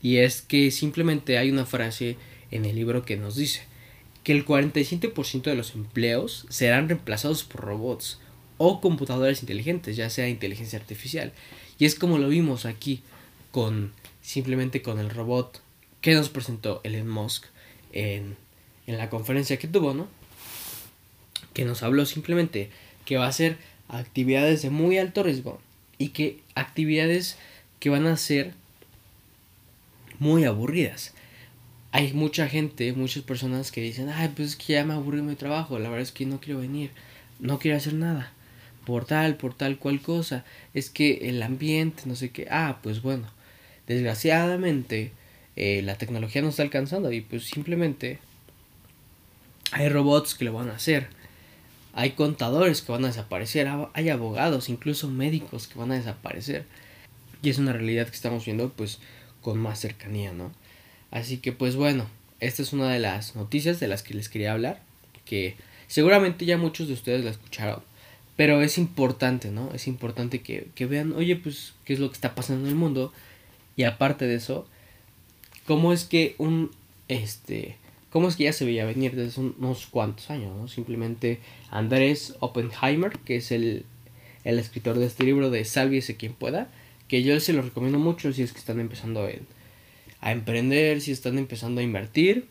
Y 0.02 0.18
es 0.18 0.42
que 0.42 0.72
simplemente 0.72 1.38
hay 1.38 1.52
una 1.52 1.66
frase 1.66 2.18
en 2.52 2.66
el 2.66 2.76
libro 2.76 3.06
que 3.06 3.18
nos 3.18 3.36
dice 3.36 3.62
que 4.24 4.34
el 4.34 4.46
47% 4.46 5.44
de 5.44 5.56
los 5.56 5.76
empleos 5.76 6.46
serán 6.50 6.90
reemplazados 6.90 7.44
por 7.44 7.62
robots 7.62 8.20
o 8.58 8.82
computadores 8.82 9.42
inteligentes, 9.42 9.96
ya 9.96 10.10
sea 10.10 10.28
inteligencia 10.28 10.80
artificial. 10.80 11.32
Y 11.78 11.86
es 11.86 11.96
como 11.96 12.18
lo 12.18 12.28
vimos 12.28 12.66
aquí 12.66 13.02
con 13.52 13.94
simplemente 14.22 14.82
con 14.82 15.00
el 15.00 15.10
robot 15.10 15.62
que 16.02 16.14
nos 16.14 16.30
presentó 16.30 16.82
Elon 16.84 17.08
Musk 17.08 17.46
en, 17.92 18.38
en 18.88 18.98
la 18.98 19.10
conferencia 19.10 19.58
que 19.58 19.68
tuvo, 19.68 19.94
¿no? 19.94 20.08
Que 21.54 21.66
nos 21.66 21.84
habló 21.84 22.06
simplemente 22.06 22.70
que 23.06 23.18
va 23.18 23.28
a 23.28 23.32
ser 23.32 23.58
actividades 23.88 24.62
de 24.62 24.70
muy 24.70 24.98
alto 24.98 25.24
riesgo 25.24 25.60
y 25.98 26.10
que 26.10 26.40
actividades 26.56 27.38
que 27.80 27.90
van 27.90 28.06
a 28.08 28.18
ser 28.18 28.54
muy 30.20 30.46
aburridas. 30.46 31.14
Hay 31.92 32.14
mucha 32.14 32.48
gente, 32.48 32.94
muchas 32.94 33.24
personas 33.24 33.72
que 33.72 33.82
dicen, 33.82 34.10
ay, 34.10 34.32
pues 34.36 34.50
es 34.50 34.56
que 34.56 34.74
ya 34.74 34.86
me 34.86 34.94
aburrí 34.94 35.22
mi 35.22 35.36
trabajo, 35.36 35.80
la 35.80 35.90
verdad 35.90 36.04
es 36.04 36.12
que 36.12 36.26
no 36.26 36.40
quiero 36.40 36.60
venir, 36.60 36.92
no 37.40 37.58
quiero 37.58 37.78
hacer 37.78 37.96
nada, 37.96 38.32
por 38.86 39.06
tal, 39.06 39.38
por 39.38 39.56
tal 39.56 39.80
cual 39.80 40.02
cosa, 40.02 40.46
es 40.74 40.90
que 40.90 41.30
el 41.30 41.42
ambiente, 41.42 42.04
no 42.06 42.16
sé 42.16 42.30
qué, 42.30 42.48
ah, 42.52 42.80
pues 42.84 43.02
bueno, 43.02 43.28
desgraciadamente 43.90 45.12
eh, 45.56 45.82
la 45.82 45.96
tecnología 45.96 46.44
no 46.44 46.50
está 46.50 46.62
alcanzando 46.62 47.12
y 47.12 47.22
pues 47.22 47.46
simplemente 47.46 48.20
hay 49.72 49.90
robots 49.90 50.36
que 50.36 50.46
lo 50.46 50.54
van 50.54 50.70
a 50.70 50.76
hacer, 50.76 51.08
hay 51.94 52.12
contadores 52.12 52.84
que 52.84 52.92
van 52.92 53.04
a 53.04 53.08
desaparecer, 53.08 53.68
hay 53.94 54.10
abogados, 54.10 54.70
incluso 54.70 55.10
médicos 55.10 55.68
que 55.68 55.78
van 55.78 55.92
a 55.92 55.96
desaparecer. 55.96 56.66
Y 57.42 57.50
es 57.50 57.58
una 57.58 57.74
realidad 57.74 58.08
que 58.08 58.16
estamos 58.16 58.46
viendo 58.46 58.70
pues 58.70 59.00
con 59.42 59.58
más 59.58 59.80
cercanía, 59.80 60.34
¿no? 60.34 60.52
Así 61.10 61.38
que 61.38 61.52
pues 61.52 61.76
bueno, 61.76 62.08
esta 62.40 62.62
es 62.62 62.74
una 62.74 62.90
de 62.90 63.00
las 63.00 63.36
noticias 63.36 63.80
de 63.80 63.88
las 63.88 64.04
que 64.04 64.14
les 64.14 64.30
quería 64.30 64.54
hablar, 64.54 64.82
que 65.26 65.56
seguramente 65.88 66.46
ya 66.46 66.58
muchos 66.58 66.88
de 66.88 66.94
ustedes 66.94 67.24
la 67.24 67.32
escucharon, 67.32 67.82
pero 68.36 68.62
es 68.62 68.78
importante, 68.78 69.50
¿no? 69.50 69.72
Es 69.74 69.88
importante 69.88 70.42
que, 70.42 70.68
que 70.76 70.86
vean, 70.86 71.14
oye, 71.14 71.36
pues, 71.36 71.74
qué 71.86 71.94
es 71.94 72.00
lo 72.00 72.10
que 72.10 72.16
está 72.16 72.36
pasando 72.36 72.66
en 72.66 72.70
el 72.70 72.76
mundo, 72.76 73.12
y 73.80 73.86
aparte 73.86 74.28
de 74.28 74.36
eso, 74.36 74.68
cómo 75.66 75.94
es 75.94 76.04
que 76.04 76.36
un, 76.38 76.70
este, 77.08 77.78
cómo 78.10 78.28
es 78.28 78.36
que 78.36 78.44
ya 78.44 78.52
se 78.52 78.66
veía 78.66 78.84
venir 78.84 79.16
desde 79.16 79.40
unos 79.40 79.88
cuantos 79.88 80.30
años. 80.30 80.70
Simplemente 80.70 81.40
Andrés 81.72 82.36
Oppenheimer, 82.42 83.14
que 83.20 83.38
es 83.38 83.54
el, 83.54 83.86
el 84.44 84.60
escritor 84.60 85.00
de 85.00 85.06
este 85.06 85.24
libro 85.24 85.50
de 85.50 85.64
Sálviese 85.64 86.18
quien 86.18 86.34
pueda, 86.34 86.68
que 87.08 87.24
yo 87.24 87.40
se 87.40 87.54
lo 87.54 87.62
recomiendo 87.62 88.00
mucho 88.00 88.34
si 88.34 88.44
es 88.44 88.52
que 88.52 88.60
están 88.60 88.82
empezando 88.82 89.30
a 90.20 90.32
emprender, 90.34 91.00
si 91.00 91.14
están 91.14 91.38
empezando 91.38 91.80
a 91.80 91.84
invertir, 91.86 92.48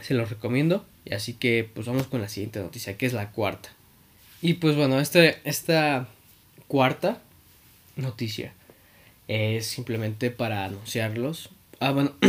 se 0.00 0.14
los 0.14 0.30
recomiendo. 0.30 0.86
Y 1.04 1.12
así 1.12 1.34
que 1.34 1.68
pues 1.70 1.86
vamos 1.86 2.06
con 2.06 2.22
la 2.22 2.30
siguiente 2.30 2.60
noticia, 2.60 2.96
que 2.96 3.04
es 3.04 3.12
la 3.12 3.30
cuarta. 3.32 3.68
Y 4.40 4.54
pues 4.54 4.74
bueno, 4.74 5.00
este, 5.00 5.36
esta 5.44 6.08
cuarta 6.66 7.20
noticia 7.96 8.54
es 9.28 9.66
simplemente 9.66 10.30
para 10.30 10.64
anunciarlos. 10.64 11.50
Ah, 11.80 11.92
bueno. 11.92 12.12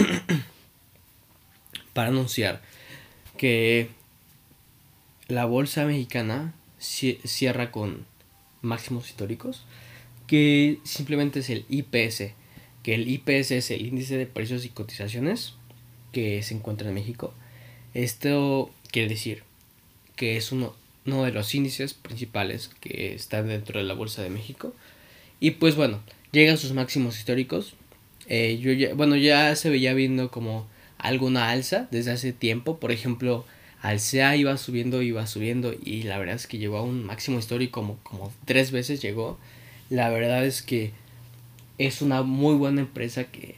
para 1.93 2.09
anunciar 2.09 2.61
que 3.37 3.89
la 5.27 5.45
bolsa 5.45 5.85
mexicana 5.85 6.53
cierra 6.79 7.71
con 7.71 8.05
máximos 8.61 9.09
históricos, 9.09 9.63
que 10.27 10.79
simplemente 10.83 11.39
es 11.39 11.49
el 11.49 11.65
IPS, 11.69 12.33
que 12.81 12.95
el 12.95 13.07
IPS 13.07 13.51
es 13.51 13.71
el 13.71 13.85
índice 13.85 14.17
de 14.17 14.25
precios 14.25 14.65
y 14.65 14.69
cotizaciones 14.69 15.53
que 16.11 16.41
se 16.43 16.53
encuentra 16.55 16.89
en 16.89 16.95
México. 16.95 17.33
Esto 17.93 18.71
quiere 18.91 19.09
decir 19.09 19.43
que 20.15 20.37
es 20.37 20.51
uno, 20.51 20.75
uno 21.05 21.23
de 21.23 21.31
los 21.31 21.53
índices 21.55 21.93
principales 21.93 22.69
que 22.79 23.13
están 23.13 23.47
dentro 23.47 23.79
de 23.79 23.85
la 23.85 23.93
Bolsa 23.93 24.21
de 24.21 24.29
México. 24.29 24.73
Y 25.39 25.51
pues 25.51 25.75
bueno, 25.75 26.01
llega 26.33 26.53
a 26.53 26.57
sus 26.57 26.73
máximos 26.73 27.17
históricos. 27.17 27.75
Eh, 28.27 28.59
yo 28.59 28.95
bueno, 28.97 29.15
ya 29.15 29.55
se 29.55 29.69
veía 29.69 29.93
viendo 29.93 30.29
como 30.31 30.67
alguna 30.97 31.49
alza 31.49 31.87
desde 31.91 32.11
hace 32.11 32.33
tiempo. 32.33 32.79
Por 32.79 32.91
ejemplo, 32.91 33.45
Alsea 33.81 34.35
iba 34.35 34.57
subiendo, 34.57 35.01
iba 35.01 35.25
subiendo 35.27 35.73
y 35.73 36.03
la 36.03 36.17
verdad 36.17 36.35
es 36.35 36.47
que 36.47 36.57
llegó 36.57 36.77
a 36.77 36.83
un 36.83 37.05
máximo 37.05 37.39
histórico 37.39 37.79
como, 37.81 37.97
como 38.03 38.33
tres 38.45 38.71
veces 38.71 39.01
llegó. 39.01 39.37
La 39.89 40.09
verdad 40.09 40.45
es 40.45 40.61
que 40.61 40.91
es 41.77 42.01
una 42.01 42.23
muy 42.23 42.55
buena 42.55 42.81
empresa 42.81 43.25
que, 43.25 43.55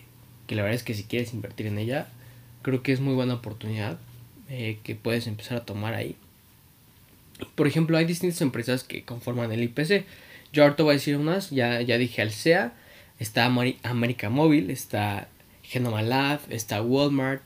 que 0.48 0.55
la 0.55 0.63
verdad 0.63 0.75
es 0.75 0.84
que 0.84 0.94
si 0.94 1.03
quieres 1.03 1.34
invertir 1.34 1.67
en 1.67 1.77
ella, 1.77 2.08
creo 2.62 2.84
que 2.84 2.91
es 2.91 3.00
muy 3.00 3.13
buena 3.13 3.36
oportunidad 3.36 4.00
eh, 4.50 4.79
que 4.84 4.96
puedes 4.96 5.27
empezar 5.27 5.58
a 5.58 5.65
tomar 5.65 5.94
ahí. 5.94 6.15
Por 7.55 7.67
ejemplo, 7.67 7.98
hay 7.98 8.05
distintas 8.05 8.41
empresas 8.41 8.84
que 8.84 9.03
conforman 9.03 9.51
el 9.51 9.63
IPC. 9.63 10.05
Yo 10.56 10.64
ahorita 10.64 10.84
voy 10.84 10.92
a 10.92 10.94
decir 10.94 11.18
unas, 11.18 11.50
ya, 11.50 11.82
ya 11.82 11.98
dije 11.98 12.22
Alsea, 12.22 12.72
está 13.20 13.44
América 13.44 14.30
Móvil, 14.30 14.72
está 14.72 15.28
Genoma 15.64 16.02
Lab, 16.02 16.40
está 16.50 16.82
Walmart, 16.82 17.42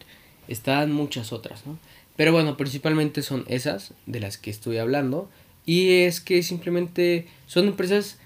están 0.47 0.91
muchas 0.91 1.33
otras, 1.33 1.65
¿no? 1.65 1.79
Pero 2.15 2.33
bueno, 2.33 2.55
principalmente 2.55 3.23
son 3.23 3.45
esas 3.47 3.95
de 4.05 4.19
las 4.19 4.37
que 4.37 4.51
estoy 4.51 4.77
hablando. 4.77 5.27
Y 5.65 6.01
es 6.01 6.21
que 6.21 6.43
simplemente 6.43 7.25
son 7.47 7.65
empresas 7.65 8.19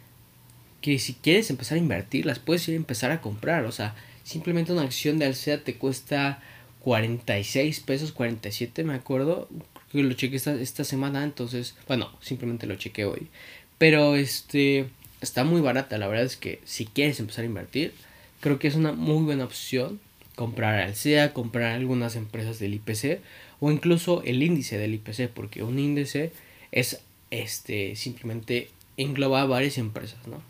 que 0.81 0.99
si 0.99 1.13
quieres 1.13 1.49
empezar 1.49 1.77
a 1.77 1.81
invertir, 1.81 2.25
las 2.25 2.39
puedes 2.39 2.67
ir 2.67 2.73
a 2.73 2.75
empezar 2.75 3.11
a 3.11 3.21
comprar. 3.21 3.63
O 3.63 3.71
sea, 3.71 3.95
simplemente 4.25 4.73
una 4.73 4.81
acción 4.81 5.17
de 5.17 5.27
Alsea 5.27 5.63
te 5.63 5.75
cuesta 5.75 6.41
46 6.81 7.79
pesos, 7.79 8.11
47 8.11 8.83
me 8.83 8.95
acuerdo. 8.95 9.47
Creo 9.91 10.03
que 10.03 10.09
lo 10.09 10.13
chequé 10.13 10.35
esta, 10.35 10.55
esta 10.55 10.83
semana, 10.83 11.23
entonces, 11.23 11.75
bueno, 11.87 12.11
simplemente 12.19 12.67
lo 12.67 12.75
chequé 12.75 13.05
hoy. 13.05 13.29
Pero 13.77 14.15
este, 14.15 14.87
está 15.21 15.43
muy 15.43 15.61
barata, 15.61 15.97
la 15.97 16.07
verdad 16.07 16.25
es 16.25 16.37
que 16.37 16.61
si 16.65 16.85
quieres 16.85 17.19
empezar 17.19 17.43
a 17.43 17.47
invertir, 17.47 17.93
creo 18.39 18.59
que 18.59 18.67
es 18.67 18.75
una 18.75 18.91
muy 18.91 19.23
buena 19.23 19.45
opción 19.45 19.99
comprar 20.35 20.79
Alsea, 20.79 21.33
comprar 21.33 21.73
algunas 21.73 22.15
empresas 22.15 22.59
del 22.59 22.73
IPC 22.75 23.19
o 23.59 23.71
incluso 23.71 24.23
el 24.23 24.41
índice 24.41 24.77
del 24.77 24.95
IPC, 24.95 25.29
porque 25.29 25.63
un 25.63 25.79
índice 25.79 26.31
es 26.71 27.01
este 27.31 27.95
simplemente 27.95 28.69
engloba 28.97 29.45
varias 29.45 29.77
empresas, 29.77 30.27
¿no? 30.27 30.41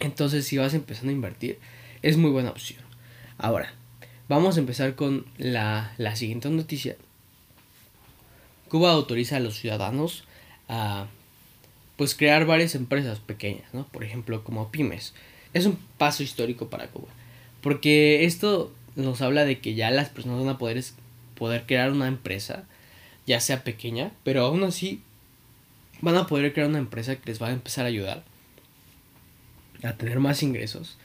Entonces, 0.00 0.46
si 0.46 0.58
vas 0.58 0.74
empezando 0.74 1.10
a 1.10 1.14
invertir, 1.14 1.58
es 2.02 2.16
muy 2.16 2.30
buena 2.30 2.50
opción. 2.50 2.82
Ahora, 3.38 3.72
vamos 4.28 4.56
a 4.56 4.60
empezar 4.60 4.94
con 4.94 5.26
la, 5.38 5.94
la 5.96 6.16
siguiente 6.16 6.50
noticia. 6.50 6.96
Cuba 8.68 8.92
autoriza 8.92 9.36
a 9.36 9.40
los 9.40 9.58
ciudadanos 9.58 10.24
a 10.68 11.06
pues 11.96 12.14
crear 12.14 12.46
varias 12.46 12.74
empresas 12.74 13.20
pequeñas, 13.20 13.72
¿no? 13.72 13.86
Por 13.86 14.04
ejemplo, 14.04 14.44
como 14.44 14.70
pymes 14.70 15.14
es 15.52 15.66
un 15.66 15.78
paso 15.96 16.22
histórico 16.22 16.68
para 16.68 16.88
Cuba. 16.88 17.08
Porque 17.62 18.24
esto 18.24 18.72
nos 18.94 19.22
habla 19.22 19.44
de 19.44 19.58
que 19.58 19.74
ya 19.74 19.90
las 19.90 20.10
personas 20.10 20.40
van 20.40 20.54
a 20.54 20.58
poder, 20.58 20.82
poder 21.34 21.64
crear 21.66 21.90
una 21.92 22.08
empresa, 22.08 22.64
ya 23.26 23.40
sea 23.40 23.64
pequeña, 23.64 24.12
pero 24.22 24.44
aún 24.44 24.62
así 24.64 25.00
van 26.00 26.16
a 26.16 26.26
poder 26.26 26.52
crear 26.52 26.68
una 26.68 26.78
empresa 26.78 27.16
que 27.16 27.30
les 27.30 27.40
va 27.40 27.48
a 27.48 27.52
empezar 27.52 27.86
a 27.86 27.88
ayudar 27.88 28.24
a 29.82 29.94
tener 29.94 30.20
más 30.20 30.42
ingresos. 30.42 30.98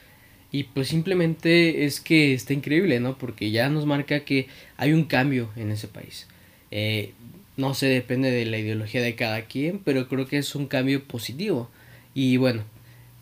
Y 0.50 0.64
pues 0.64 0.88
simplemente 0.88 1.86
es 1.86 2.00
que 2.00 2.34
está 2.34 2.52
increíble, 2.52 3.00
¿no? 3.00 3.16
Porque 3.16 3.50
ya 3.50 3.70
nos 3.70 3.86
marca 3.86 4.20
que 4.20 4.48
hay 4.76 4.92
un 4.92 5.04
cambio 5.04 5.48
en 5.56 5.70
ese 5.70 5.88
país. 5.88 6.28
Eh, 6.70 7.12
no 7.56 7.74
sé, 7.74 7.86
depende 7.86 8.30
de 8.30 8.46
la 8.46 8.58
ideología 8.58 9.02
de 9.02 9.14
cada 9.14 9.42
quien, 9.42 9.78
pero 9.78 10.08
creo 10.08 10.26
que 10.26 10.38
es 10.38 10.54
un 10.54 10.66
cambio 10.66 11.04
positivo. 11.04 11.70
Y 12.14 12.36
bueno, 12.36 12.62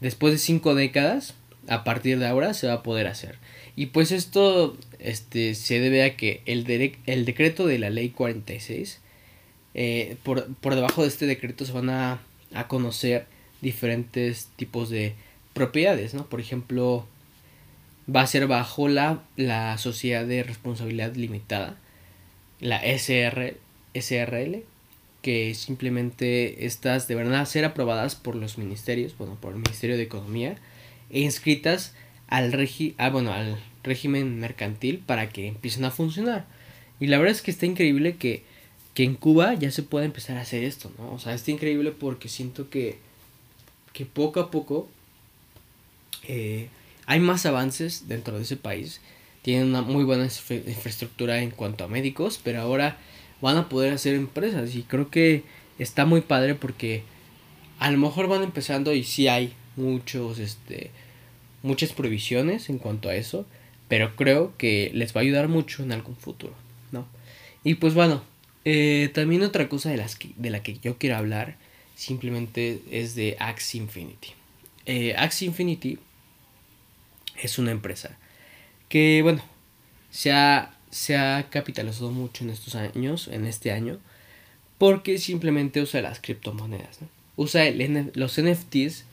después 0.01 0.33
de 0.33 0.39
cinco 0.39 0.75
décadas, 0.75 1.35
a 1.69 1.85
partir 1.85 2.19
de 2.19 2.27
ahora 2.27 2.55
se 2.55 2.67
va 2.67 2.75
a 2.75 2.83
poder 2.83 3.07
hacer. 3.07 3.37
Y 3.77 3.87
pues 3.87 4.13
esto 4.13 4.77
este, 4.99 5.55
se 5.55 5.81
debe 5.81 6.05
a 6.05 6.17
que 6.17 6.43
el, 6.47 6.95
el 7.07 7.25
decreto 7.25 7.67
de 7.67 7.79
la 7.79 7.91
ley 7.91 8.11
46, 8.11 9.01
eh, 9.75 10.17
por, 10.23 10.53
por 10.57 10.75
debajo 10.75 11.03
de 11.03 11.09
este 11.09 11.27
decreto 11.27 11.65
se 11.65 11.73
van 11.73 11.91
a, 11.91 12.21
a 12.53 12.69
conocer 12.69 13.27
diferentes 13.61 14.49
tipos 14.57 14.91
de 14.91 15.15
propiedades, 15.53 16.15
¿no? 16.15 16.27
Por 16.27 16.41
ejemplo, 16.41 17.07
va 18.15 18.23
a 18.23 18.27
ser 18.27 18.47
bajo 18.47 18.89
la, 18.89 19.23
la 19.37 19.77
sociedad 19.79 20.25
de 20.25 20.43
responsabilidad 20.43 21.15
limitada, 21.15 21.77
la 22.61 22.79
SR, 22.85 23.57
SRL, 23.95 24.65
que 25.23 25.55
simplemente 25.55 26.67
estas 26.67 27.09
deberán 27.09 27.47
ser 27.47 27.65
aprobadas 27.65 28.15
por 28.15 28.35
los 28.35 28.59
ministerios, 28.59 29.17
bueno, 29.19 29.37
por 29.41 29.53
el 29.53 29.59
Ministerio 29.61 29.97
de 29.97 30.03
Economía, 30.03 30.57
e 31.11 31.21
inscritas 31.21 31.95
al, 32.29 32.53
regi 32.53 32.95
ah, 32.99 33.11
bueno, 33.11 33.33
al 33.33 33.59
régimen 33.83 34.39
mercantil 34.39 34.99
para 34.99 35.29
que 35.29 35.49
empiecen 35.49 35.85
a 35.85 35.91
funcionar. 35.91 36.47
Y 37.01 37.07
la 37.07 37.19
verdad 37.19 37.35
es 37.35 37.43
que 37.43 37.51
está 37.51 37.67
increíble 37.67 38.17
que, 38.17 38.45
que 38.95 39.05
en 39.05 39.15
Cuba 39.15 39.55
ya 39.55 39.71
se 39.71 39.83
pueda 39.83 40.05
empezar 40.05 40.37
a 40.37 40.43
hacer 40.43 40.65
esto, 40.65 40.93
¿no? 40.99 41.13
O 41.13 41.19
sea, 41.19 41.35
está 41.35 41.51
increíble 41.51 41.93
porque 41.93 42.29
siento 42.29 42.71
que, 42.71 42.99
que 43.93 44.07
poco 44.07 44.41
a 44.41 44.51
poco 44.51 44.89
eh, 46.29 46.69
hay 47.07 47.21
más 47.21 47.47
avances 47.47 48.09
dentro 48.09 48.37
de 48.37 48.45
ese 48.45 48.57
país. 48.57 49.01
Tienen 49.43 49.69
una 49.69 49.83
muy 49.83 50.05
buena 50.05 50.25
infraestructura 50.25 51.43
en 51.43 51.51
cuanto 51.51 51.85
a 51.85 51.89
médicos, 51.89 52.39
pero 52.43 52.61
ahora 52.61 52.99
van 53.41 53.57
a 53.57 53.69
poder 53.69 53.93
hacer 53.93 54.15
empresas 54.15 54.75
y 54.75 54.83
creo 54.83 55.11
que 55.11 55.45
está 55.79 56.05
muy 56.05 56.21
padre 56.21 56.55
porque 56.55 57.03
a 57.79 57.91
lo 57.91 57.99
mejor 57.99 58.29
van 58.29 58.43
empezando 58.43 58.93
y 58.93 59.05
sí 59.05 59.29
hay 59.29 59.55
muchos 59.77 60.39
este 60.39 60.91
muchas 61.63 61.93
provisiones 61.93 62.71
en 62.71 62.79
cuanto 62.79 63.09
a 63.09 63.15
eso, 63.15 63.47
pero 63.89 64.17
creo 64.17 64.57
que 64.57 64.91
les 64.95 65.15
va 65.15 65.21
a 65.21 65.23
ayudar 65.23 65.49
mucho 65.49 65.83
en 65.83 65.93
algún 65.93 66.17
futuro, 66.17 66.55
¿no? 66.91 67.07
Y 67.65 67.75
pues 67.75 67.95
bueno, 67.95 68.23
eh, 68.65 69.11
también 69.15 69.43
otra 69.43 69.69
cosa 69.69 69.91
de, 69.91 69.97
las 69.97 70.19
de 70.37 70.51
la 70.51 70.63
que 70.63 70.79
yo 70.79 70.97
quiero 70.99 71.17
hablar 71.17 71.57
simplemente 71.97 72.81
es 72.91 73.15
de 73.15 73.37
Axe 73.39 73.79
Infinity. 73.79 74.31
Eh, 74.87 75.15
Infinity 75.41 75.99
es 77.43 77.59
una 77.59 77.71
empresa 77.71 78.19
que, 78.89 79.21
bueno, 79.23 79.43
se 80.11 80.33
ha, 80.33 80.75
se 80.91 81.17
ha 81.17 81.49
capitalizado 81.51 82.11
mucho 82.11 82.45
en 82.45 82.51
estos 82.51 82.75
años, 82.75 83.29
en 83.29 83.47
este 83.47 83.73
año, 83.73 83.99
porque 84.79 85.19
simplemente 85.19 85.81
usa 85.81 86.03
las 86.03 86.21
criptomonedas. 86.21 86.99
Usa 87.37 87.65
los 88.15 88.41
NFTs, 88.41 89.05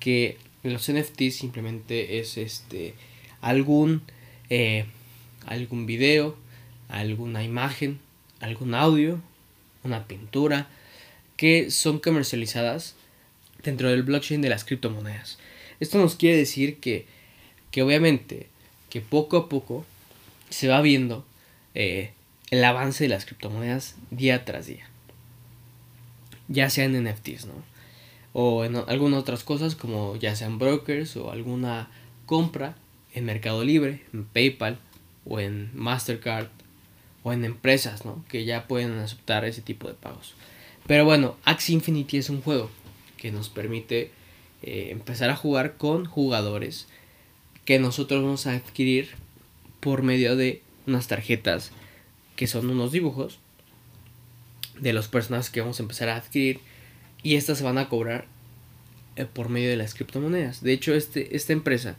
que 0.00 0.36
los 0.62 0.90
NFTs 0.90 1.36
simplemente 1.36 2.18
es 2.18 2.36
este 2.36 2.94
algún, 3.40 4.02
eh, 4.50 4.84
algún 5.46 5.86
video, 5.86 6.36
alguna 6.88 7.44
imagen, 7.44 8.00
algún 8.40 8.74
audio, 8.74 9.20
una 9.84 10.06
pintura, 10.06 10.68
que 11.36 11.70
son 11.70 11.98
comercializadas 11.98 12.94
dentro 13.62 13.90
del 13.90 14.02
blockchain 14.02 14.42
de 14.42 14.48
las 14.48 14.64
criptomonedas. 14.64 15.38
Esto 15.80 15.98
nos 15.98 16.16
quiere 16.16 16.36
decir 16.36 16.78
que 16.78 17.06
que 17.76 17.82
obviamente 17.82 18.46
que 18.88 19.02
poco 19.02 19.36
a 19.36 19.48
poco 19.50 19.84
se 20.50 20.68
va 20.68 20.80
viendo 20.80 21.24
eh, 21.74 22.12
el 22.50 22.64
avance 22.64 23.04
de 23.04 23.08
las 23.08 23.26
criptomonedas 23.26 23.96
día 24.10 24.44
tras 24.44 24.66
día. 24.66 24.88
Ya 26.48 26.70
sea 26.70 26.84
en 26.84 27.02
NFTs, 27.02 27.46
¿no? 27.46 27.54
O 28.32 28.64
en 28.64 28.76
algunas 28.76 29.20
otras 29.20 29.44
cosas 29.44 29.74
como 29.74 30.16
ya 30.16 30.36
sean 30.36 30.58
brokers 30.58 31.16
o 31.16 31.30
alguna 31.30 31.88
compra 32.26 32.76
en 33.14 33.24
Mercado 33.24 33.64
Libre, 33.64 34.02
en 34.12 34.24
PayPal 34.24 34.78
o 35.24 35.40
en 35.40 35.70
Mastercard 35.74 36.48
o 37.22 37.32
en 37.32 37.44
empresas, 37.44 38.04
¿no? 38.04 38.24
Que 38.28 38.44
ya 38.44 38.68
pueden 38.68 38.98
aceptar 38.98 39.44
ese 39.44 39.62
tipo 39.62 39.88
de 39.88 39.94
pagos. 39.94 40.34
Pero 40.86 41.04
bueno, 41.04 41.36
Axie 41.44 41.74
Infinity 41.74 42.18
es 42.18 42.30
un 42.30 42.42
juego 42.42 42.70
que 43.16 43.32
nos 43.32 43.48
permite 43.48 44.10
eh, 44.62 44.88
empezar 44.90 45.30
a 45.30 45.36
jugar 45.36 45.76
con 45.76 46.04
jugadores 46.04 46.86
que 47.64 47.78
nosotros 47.78 48.22
vamos 48.22 48.46
a 48.46 48.54
adquirir 48.54 49.10
por 49.86 50.02
medio 50.02 50.34
de 50.34 50.62
unas 50.88 51.06
tarjetas 51.06 51.70
que 52.34 52.48
son 52.48 52.68
unos 52.70 52.90
dibujos 52.90 53.38
de 54.80 54.92
los 54.92 55.06
personajes 55.06 55.48
que 55.48 55.60
vamos 55.60 55.78
a 55.78 55.84
empezar 55.84 56.08
a 56.08 56.16
adquirir 56.16 56.58
y 57.22 57.36
estas 57.36 57.58
se 57.58 57.62
van 57.62 57.78
a 57.78 57.88
cobrar 57.88 58.26
eh, 59.14 59.26
por 59.32 59.48
medio 59.48 59.70
de 59.70 59.76
las 59.76 59.94
criptomonedas. 59.94 60.60
De 60.60 60.72
hecho, 60.72 60.92
este, 60.92 61.36
esta 61.36 61.52
empresa, 61.52 61.98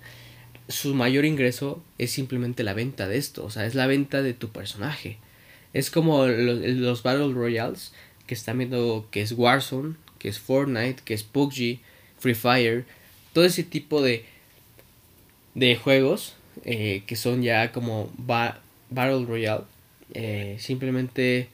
su 0.67 0.95
mayor 0.95 1.23
ingreso 1.23 1.81
es 1.97 2.11
simplemente 2.11 2.65
la 2.65 2.73
venta 2.73 3.07
de 3.07 3.17
esto, 3.17 3.45
o 3.45 3.49
sea, 3.49 3.65
es 3.65 3.73
la 3.73 3.87
venta 3.87 4.21
de 4.21 4.33
tu 4.33 4.49
personaje. 4.49 5.17
Es 5.71 5.89
como 5.89 6.27
los, 6.27 7.03
Battle 7.03 7.31
Royales 7.31 7.93
que 8.25 8.33
están 8.33 8.57
viendo 8.57 9.07
que 9.11 9.21
es 9.21 9.31
Warzone, 9.31 9.95
que 10.19 10.27
es 10.27 10.39
Fortnite, 10.39 11.03
que 11.05 11.13
es 11.13 11.23
PUBG, 11.23 11.79
Free 12.19 12.35
Fire, 12.35 12.85
todo 13.31 13.45
ese 13.45 13.63
tipo 13.63 14.01
de 14.01 14.25
de 15.55 15.77
juegos 15.77 16.36
eh, 16.63 17.03
que 17.05 17.15
son 17.15 17.41
ya 17.41 17.71
como 17.71 18.11
Battle 18.17 19.25
Royale. 19.25 19.63
Eh, 20.13 20.57
simplemente, 20.59 21.49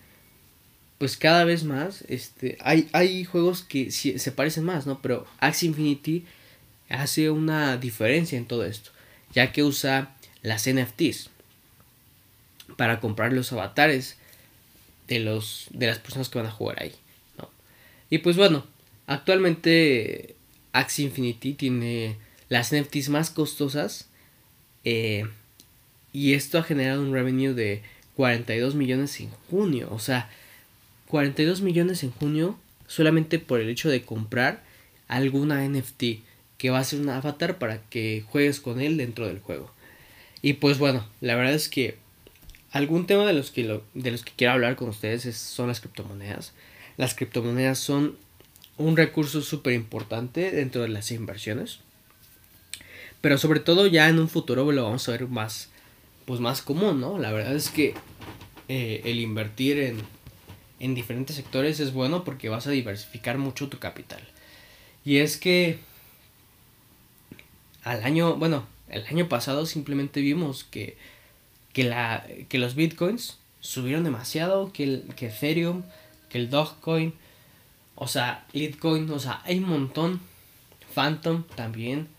pues 0.97 1.17
cada 1.17 1.43
vez 1.43 1.63
más, 1.63 2.03
este, 2.07 2.57
hay, 2.61 2.89
hay 2.93 3.23
juegos 3.25 3.63
que 3.63 3.91
se 3.91 4.31
parecen 4.31 4.63
más, 4.63 4.85
¿no? 4.85 5.01
Pero 5.01 5.25
Axie 5.39 5.67
Infinity 5.67 6.25
hace 6.89 7.29
una 7.29 7.77
diferencia 7.77 8.37
en 8.37 8.45
todo 8.45 8.65
esto, 8.65 8.91
ya 9.33 9.51
que 9.51 9.63
usa 9.63 10.15
las 10.41 10.69
NFTs 10.69 11.29
para 12.77 12.99
comprar 12.99 13.33
los 13.33 13.51
avatares 13.51 14.17
de, 15.07 15.19
los, 15.19 15.67
de 15.71 15.87
las 15.87 15.99
personas 15.99 16.29
que 16.29 16.39
van 16.39 16.47
a 16.47 16.51
jugar 16.51 16.81
ahí, 16.81 16.93
¿no? 17.37 17.49
Y 18.09 18.19
pues 18.19 18.37
bueno, 18.37 18.65
actualmente 19.07 20.35
Axie 20.71 21.05
Infinity 21.05 21.53
tiene 21.53 22.17
las 22.49 22.73
NFTs 22.73 23.09
más 23.09 23.29
costosas. 23.29 24.09
Eh, 24.83 25.25
y 26.11 26.33
esto 26.33 26.57
ha 26.57 26.63
generado 26.63 27.01
un 27.01 27.13
revenue 27.13 27.53
de 27.53 27.81
42 28.15 28.75
millones 28.75 29.19
en 29.19 29.29
junio. 29.49 29.89
O 29.91 29.99
sea, 29.99 30.29
42 31.07 31.61
millones 31.61 32.03
en 32.03 32.11
junio 32.11 32.57
solamente 32.87 33.39
por 33.39 33.59
el 33.59 33.69
hecho 33.69 33.89
de 33.89 34.03
comprar 34.03 34.63
alguna 35.07 35.67
NFT 35.67 36.03
que 36.57 36.69
va 36.69 36.79
a 36.79 36.83
ser 36.83 37.01
un 37.01 37.09
avatar 37.09 37.57
para 37.57 37.81
que 37.89 38.23
juegues 38.27 38.59
con 38.59 38.79
él 38.79 38.97
dentro 38.97 39.27
del 39.27 39.39
juego. 39.39 39.71
Y 40.41 40.53
pues 40.53 40.77
bueno, 40.77 41.07
la 41.21 41.35
verdad 41.35 41.53
es 41.53 41.69
que 41.69 41.97
algún 42.71 43.05
tema 43.05 43.25
de 43.25 43.33
los 43.33 43.51
que, 43.51 43.81
de 43.93 44.11
los 44.11 44.23
que 44.23 44.31
quiero 44.35 44.53
hablar 44.53 44.75
con 44.75 44.89
ustedes 44.89 45.35
son 45.35 45.67
las 45.67 45.79
criptomonedas. 45.79 46.53
Las 46.97 47.15
criptomonedas 47.15 47.79
son 47.79 48.17
un 48.77 48.97
recurso 48.97 49.41
súper 49.41 49.73
importante 49.73 50.51
dentro 50.51 50.81
de 50.81 50.89
las 50.89 51.11
inversiones. 51.11 51.79
Pero 53.23 53.37
sobre 53.37 53.61
todo 53.61 53.87
ya 53.87 54.09
en 54.09 54.19
un 54.19 54.27
futuro 54.27 54.69
lo 54.69 54.83
vamos 54.83 55.07
a 55.07 55.13
ver 55.13 55.29
más, 55.29 55.69
pues 56.25 56.41
más 56.41 56.61
común, 56.61 56.99
¿no? 56.99 57.17
La 57.17 57.31
verdad 57.31 57.55
es 57.55 57.69
que 57.69 57.93
eh, 58.67 58.99
el 59.05 59.21
invertir 59.21 59.79
en, 59.79 60.01
en 60.81 60.93
diferentes 60.93 61.37
sectores 61.37 61.79
es 61.79 61.93
bueno 61.93 62.25
porque 62.25 62.49
vas 62.49 62.67
a 62.67 62.71
diversificar 62.71 63.37
mucho 63.37 63.69
tu 63.69 63.79
capital. 63.79 64.19
Y 65.05 65.19
es 65.19 65.37
que 65.37 65.79
al 67.85 68.03
año, 68.03 68.35
bueno, 68.35 68.67
el 68.89 69.05
año 69.07 69.29
pasado 69.29 69.65
simplemente 69.65 70.19
vimos 70.19 70.65
que, 70.65 70.97
que, 71.71 71.85
la, 71.85 72.27
que 72.49 72.57
los 72.57 72.75
bitcoins 72.75 73.37
subieron 73.61 74.03
demasiado, 74.03 74.73
que, 74.73 74.83
el, 74.83 75.03
que 75.15 75.27
Ethereum, 75.27 75.83
que 76.27 76.39
el 76.39 76.49
Dogecoin, 76.49 77.13
o 77.95 78.05
sea, 78.05 78.45
Litecoin, 78.51 79.09
o 79.11 79.19
sea, 79.19 79.41
hay 79.45 79.59
un 79.59 79.69
montón, 79.69 80.19
Phantom 80.93 81.43
también, 81.55 82.09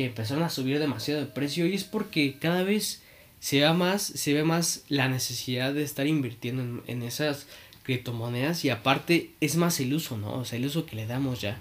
que 0.00 0.06
empezaron 0.06 0.42
a 0.42 0.48
subir 0.48 0.78
demasiado 0.78 1.20
de 1.20 1.26
precio 1.26 1.66
y 1.66 1.74
es 1.74 1.84
porque 1.84 2.38
cada 2.38 2.62
vez 2.62 3.02
se 3.38 3.60
ve 3.60 3.70
más, 3.74 4.02
se 4.02 4.32
ve 4.32 4.44
más 4.44 4.82
la 4.88 5.08
necesidad 5.08 5.74
de 5.74 5.82
estar 5.82 6.06
invirtiendo 6.06 6.82
en, 6.86 7.02
esas 7.02 7.46
criptomonedas 7.82 8.64
y 8.64 8.70
aparte 8.70 9.32
es 9.42 9.56
más 9.56 9.78
el 9.78 9.92
uso, 9.92 10.16
¿no? 10.16 10.32
O 10.32 10.46
sea, 10.46 10.58
el 10.58 10.64
uso 10.64 10.86
que 10.86 10.96
le 10.96 11.06
damos 11.06 11.42
ya. 11.42 11.58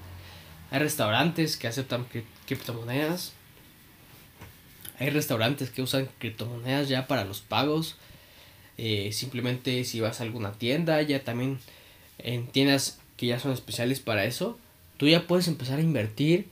Hay 0.71 0.79
restaurantes 0.79 1.57
que 1.57 1.67
aceptan 1.67 2.05
criptomonedas. 2.45 3.33
Hay 4.99 5.09
restaurantes 5.09 5.69
que 5.69 5.81
usan 5.81 6.07
criptomonedas 6.17 6.87
ya 6.87 7.07
para 7.07 7.25
los 7.25 7.41
pagos. 7.41 7.97
Eh, 8.77 9.11
simplemente 9.11 9.83
si 9.83 9.99
vas 9.99 10.21
a 10.21 10.23
alguna 10.23 10.53
tienda, 10.53 11.01
ya 11.01 11.25
también 11.25 11.59
en 12.19 12.47
tiendas 12.47 12.99
que 13.17 13.25
ya 13.25 13.37
son 13.37 13.51
especiales 13.51 13.99
para 13.99 14.23
eso, 14.23 14.57
tú 14.95 15.09
ya 15.09 15.27
puedes 15.27 15.49
empezar 15.49 15.79
a 15.79 15.81
invertir. 15.81 16.47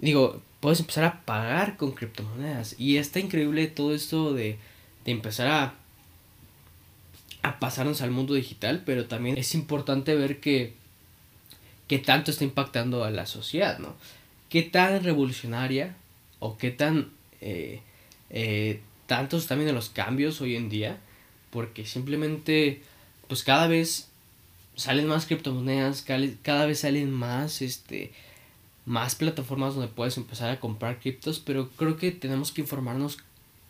Digo, 0.00 0.42
puedes 0.60 0.80
empezar 0.80 1.04
a 1.04 1.22
pagar 1.24 1.76
con 1.76 1.92
criptomonedas. 1.92 2.74
Y 2.78 2.96
está 2.96 3.20
increíble 3.20 3.66
todo 3.66 3.94
esto 3.94 4.34
de, 4.34 4.58
de 5.04 5.12
empezar 5.12 5.48
a, 5.48 5.74
a 7.42 7.58
pasarnos 7.60 8.02
al 8.02 8.10
mundo 8.10 8.34
digital, 8.34 8.82
pero 8.84 9.06
también 9.06 9.38
es 9.38 9.54
importante 9.54 10.14
ver 10.14 10.40
que, 10.40 10.74
que 11.86 11.98
tanto 11.98 12.30
está 12.30 12.44
impactando 12.44 13.04
a 13.04 13.10
la 13.10 13.26
sociedad, 13.26 13.78
¿no? 13.78 13.94
Qué 14.48 14.62
tan 14.62 15.02
revolucionaria 15.04 15.94
o 16.38 16.56
qué 16.56 16.70
tan 16.70 17.10
eh, 17.40 17.80
eh, 18.30 18.80
tantos 19.06 19.46
también 19.46 19.68
de 19.68 19.72
los 19.72 19.88
cambios 19.88 20.40
hoy 20.40 20.56
en 20.56 20.68
día, 20.68 20.98
porque 21.50 21.86
simplemente, 21.86 22.82
pues 23.26 23.42
cada 23.42 23.66
vez 23.66 24.08
salen 24.76 25.06
más 25.06 25.26
criptomonedas, 25.26 26.04
cada 26.42 26.66
vez 26.66 26.80
salen 26.80 27.10
más, 27.10 27.62
este, 27.62 28.12
más 28.88 29.14
plataformas 29.14 29.74
donde 29.74 29.92
puedes 29.92 30.16
empezar 30.16 30.50
a 30.50 30.60
comprar 30.60 30.98
criptos, 30.98 31.40
pero 31.40 31.68
creo 31.76 31.96
que 31.96 32.10
tenemos 32.10 32.52
que 32.52 32.62
informarnos 32.62 33.18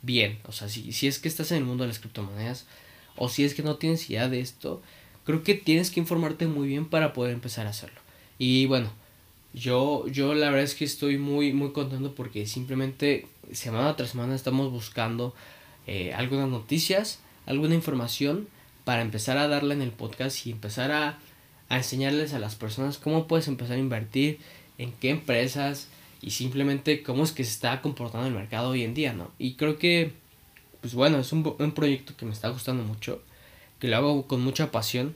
bien, 0.00 0.38
o 0.46 0.52
sea, 0.52 0.68
si, 0.68 0.92
si 0.92 1.08
es 1.08 1.18
que 1.18 1.26
estás 1.26 1.50
en 1.50 1.58
el 1.58 1.64
mundo 1.64 1.82
de 1.82 1.88
las 1.88 1.98
criptomonedas, 1.98 2.66
o 3.16 3.28
si 3.28 3.44
es 3.44 3.54
que 3.54 3.64
no 3.64 3.76
tienes 3.76 4.08
idea 4.08 4.28
de 4.28 4.38
esto, 4.40 4.80
creo 5.24 5.42
que 5.42 5.54
tienes 5.54 5.90
que 5.90 5.98
informarte 5.98 6.46
muy 6.46 6.68
bien 6.68 6.86
para 6.86 7.12
poder 7.12 7.34
empezar 7.34 7.66
a 7.66 7.70
hacerlo. 7.70 8.00
Y 8.38 8.66
bueno, 8.66 8.90
yo, 9.52 10.06
yo 10.06 10.34
la 10.34 10.46
verdad 10.46 10.62
es 10.62 10.76
que 10.76 10.84
estoy 10.84 11.18
muy, 11.18 11.52
muy 11.52 11.72
contento 11.72 12.14
porque 12.14 12.46
simplemente 12.46 13.26
semana 13.52 13.96
tras 13.96 14.10
semana 14.10 14.36
estamos 14.36 14.70
buscando 14.70 15.34
eh, 15.88 16.12
algunas 16.14 16.48
noticias, 16.48 17.18
alguna 17.44 17.74
información 17.74 18.46
para 18.84 19.02
empezar 19.02 19.36
a 19.36 19.48
darla 19.48 19.74
en 19.74 19.82
el 19.82 19.90
podcast 19.90 20.46
y 20.46 20.52
empezar 20.52 20.92
a, 20.92 21.18
a 21.68 21.76
enseñarles 21.76 22.34
a 22.34 22.38
las 22.38 22.54
personas 22.54 22.98
cómo 22.98 23.26
puedes 23.26 23.48
empezar 23.48 23.76
a 23.76 23.80
invertir, 23.80 24.38
en 24.78 24.92
qué 24.92 25.10
empresas 25.10 25.88
y 26.22 26.30
simplemente 26.30 27.02
cómo 27.02 27.24
es 27.24 27.32
que 27.32 27.44
se 27.44 27.50
está 27.50 27.82
comportando 27.82 28.26
el 28.26 28.34
mercado 28.34 28.70
hoy 28.70 28.84
en 28.84 28.94
día, 28.94 29.12
¿no? 29.12 29.30
Y 29.38 29.54
creo 29.54 29.78
que, 29.78 30.12
pues 30.80 30.94
bueno, 30.94 31.18
es 31.18 31.32
un, 31.32 31.54
un 31.58 31.72
proyecto 31.72 32.16
que 32.16 32.24
me 32.24 32.32
está 32.32 32.48
gustando 32.48 32.82
mucho, 32.84 33.22
que 33.78 33.88
lo 33.88 33.96
hago 33.96 34.26
con 34.26 34.40
mucha 34.40 34.70
pasión. 34.70 35.14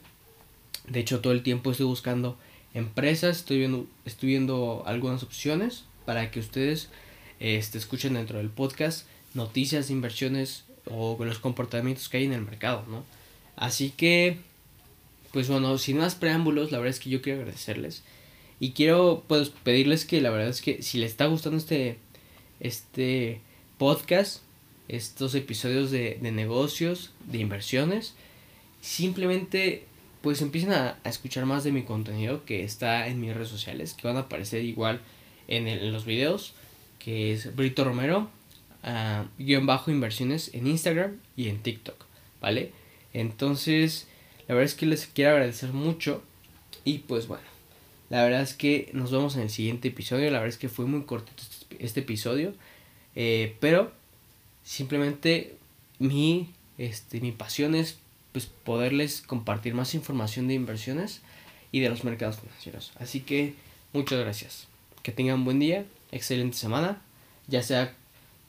De 0.87 1.01
hecho, 1.01 1.21
todo 1.21 1.33
el 1.33 1.43
tiempo 1.43 1.71
estoy 1.71 1.87
buscando 1.87 2.37
empresas, 2.75 3.39
estoy 3.39 3.59
viendo, 3.59 3.87
estoy 4.05 4.31
viendo 4.31 4.83
algunas 4.87 5.23
opciones 5.23 5.85
para 6.05 6.31
que 6.31 6.41
ustedes 6.41 6.89
este, 7.41 7.79
escuchen 7.79 8.15
dentro 8.15 8.39
del 8.39 8.51
podcast 8.51 9.07
noticias 9.35 9.91
inversiones 9.91 10.65
o 10.91 11.17
los 11.25 11.39
comportamientos 11.39 12.09
que 12.09 12.19
hay 12.19 12.25
en 12.25 12.33
el 12.33 12.43
mercado, 12.43 12.85
¿no? 12.89 13.05
Así 13.57 13.91
que, 13.91 14.39
pues 15.33 15.49
bueno, 15.49 15.79
sin 15.79 15.99
más 15.99 16.15
preámbulos, 16.15 16.73
la 16.73 16.79
verdad 16.79 16.91
es 16.91 17.01
que 17.01 17.11
yo 17.11 17.23
quiero 17.23 17.41
agradecerles 17.41 18.03
y 18.63 18.71
quiero 18.71 19.25
pues 19.27 19.49
pedirles 19.51 20.05
que 20.05 20.21
la 20.21 20.31
verdad 20.31 20.49
es 20.49 20.63
que 20.63 20.83
si 20.83 20.99
les 20.99 21.11
está 21.11 21.27
gustando 21.27 21.59
este, 21.59 21.99
este 22.61 23.41
podcast, 23.77 24.41
estos 24.87 25.35
episodios 25.35 25.91
de, 25.91 26.17
de 26.23 26.31
negocios, 26.31 27.11
de 27.27 27.39
inversiones, 27.39 28.15
simplemente 28.81 29.83
pues 30.21 30.43
empiecen 30.43 30.73
a, 30.75 30.97
escuchar 31.03 31.45
más 31.45 31.65
de 31.65 31.73
mi 31.73 31.83
contenido 31.83 32.45
que 32.45 32.63
está 32.63 33.09
en 33.09 33.21
mis 33.21 33.35
redes 33.35 33.49
sociales, 33.49 33.95
que 33.95 34.07
van 34.07 34.17
a 34.17 34.21
aparecer 34.21 34.63
igual 34.63 35.01
en, 35.49 35.93
los 35.93 36.05
videos, 36.05 36.55
que 37.01 37.33
es 37.33 37.57
Brito 37.57 37.83
Romero, 37.83 38.31
uh, 38.85 39.25
guion 39.43 39.67
bajo 39.67 39.91
inversiones 39.91 40.55
en 40.55 40.69
Instagram 40.69 41.17
y 41.37 41.49
en 41.49 41.61
TikTok, 41.65 41.97
¿vale? 42.41 42.71
Entonces, 43.13 44.07
la 44.47 44.55
verdad 44.55 44.67
es 44.67 44.77
que 44.77 44.87
les 44.87 45.09
quiero 45.09 45.33
agradecer 45.33 45.73
mucho 45.73 46.23
y 46.85 46.99
pues 46.99 47.27
bueno, 47.27 47.52
la 48.13 48.23
verdad 48.25 48.43
es 48.43 48.53
que 48.53 48.91
nos 48.93 49.11
vemos 49.11 49.37
en 49.37 49.41
el 49.41 49.49
siguiente 49.49 49.89
episodio, 49.89 50.31
la 50.31 50.39
verdad 50.39 50.51
es 50.51 50.59
que 50.59 50.69
fue 50.69 50.85
muy 50.85 51.05
cortito 51.05 51.43
este, 51.43 51.83
este 51.83 52.01
episodio, 52.01 52.53
eh, 53.15 53.57
pero 53.59 53.91
simplemente 54.63 55.57
mi, 55.99 56.51
este, 56.77 57.23
mi 57.23 57.33
pasión 57.33 57.75
es 57.75 57.97
pues 58.33 58.45
poderles 58.45 59.23
compartir 59.23 59.73
más 59.73 59.95
información 59.95 60.47
de 60.47 60.53
inversiones 60.53 61.23
y 61.73 61.81
de 61.81 61.89
los 61.89 62.05
mercados 62.05 62.39
financieros. 62.39 62.93
Así 62.97 63.21
que 63.21 63.55
muchas 63.95 64.19
gracias. 64.19 64.69
Que 65.03 65.13
tengan 65.13 65.47
buen 65.47 65.59
día, 65.59 65.87
excelente 66.11 66.59
semana, 66.59 67.01
ya 67.47 67.63
sea 67.63 67.95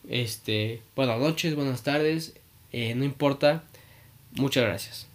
este 0.09 0.81
buenas 0.93 1.21
noches, 1.21 1.55
buenas 1.55 1.83
tardes, 1.83 2.33
eh, 2.73 2.95
no 2.95 3.05
importa. 3.05 3.63
Muchas 4.35 4.65
gracias. 4.65 5.12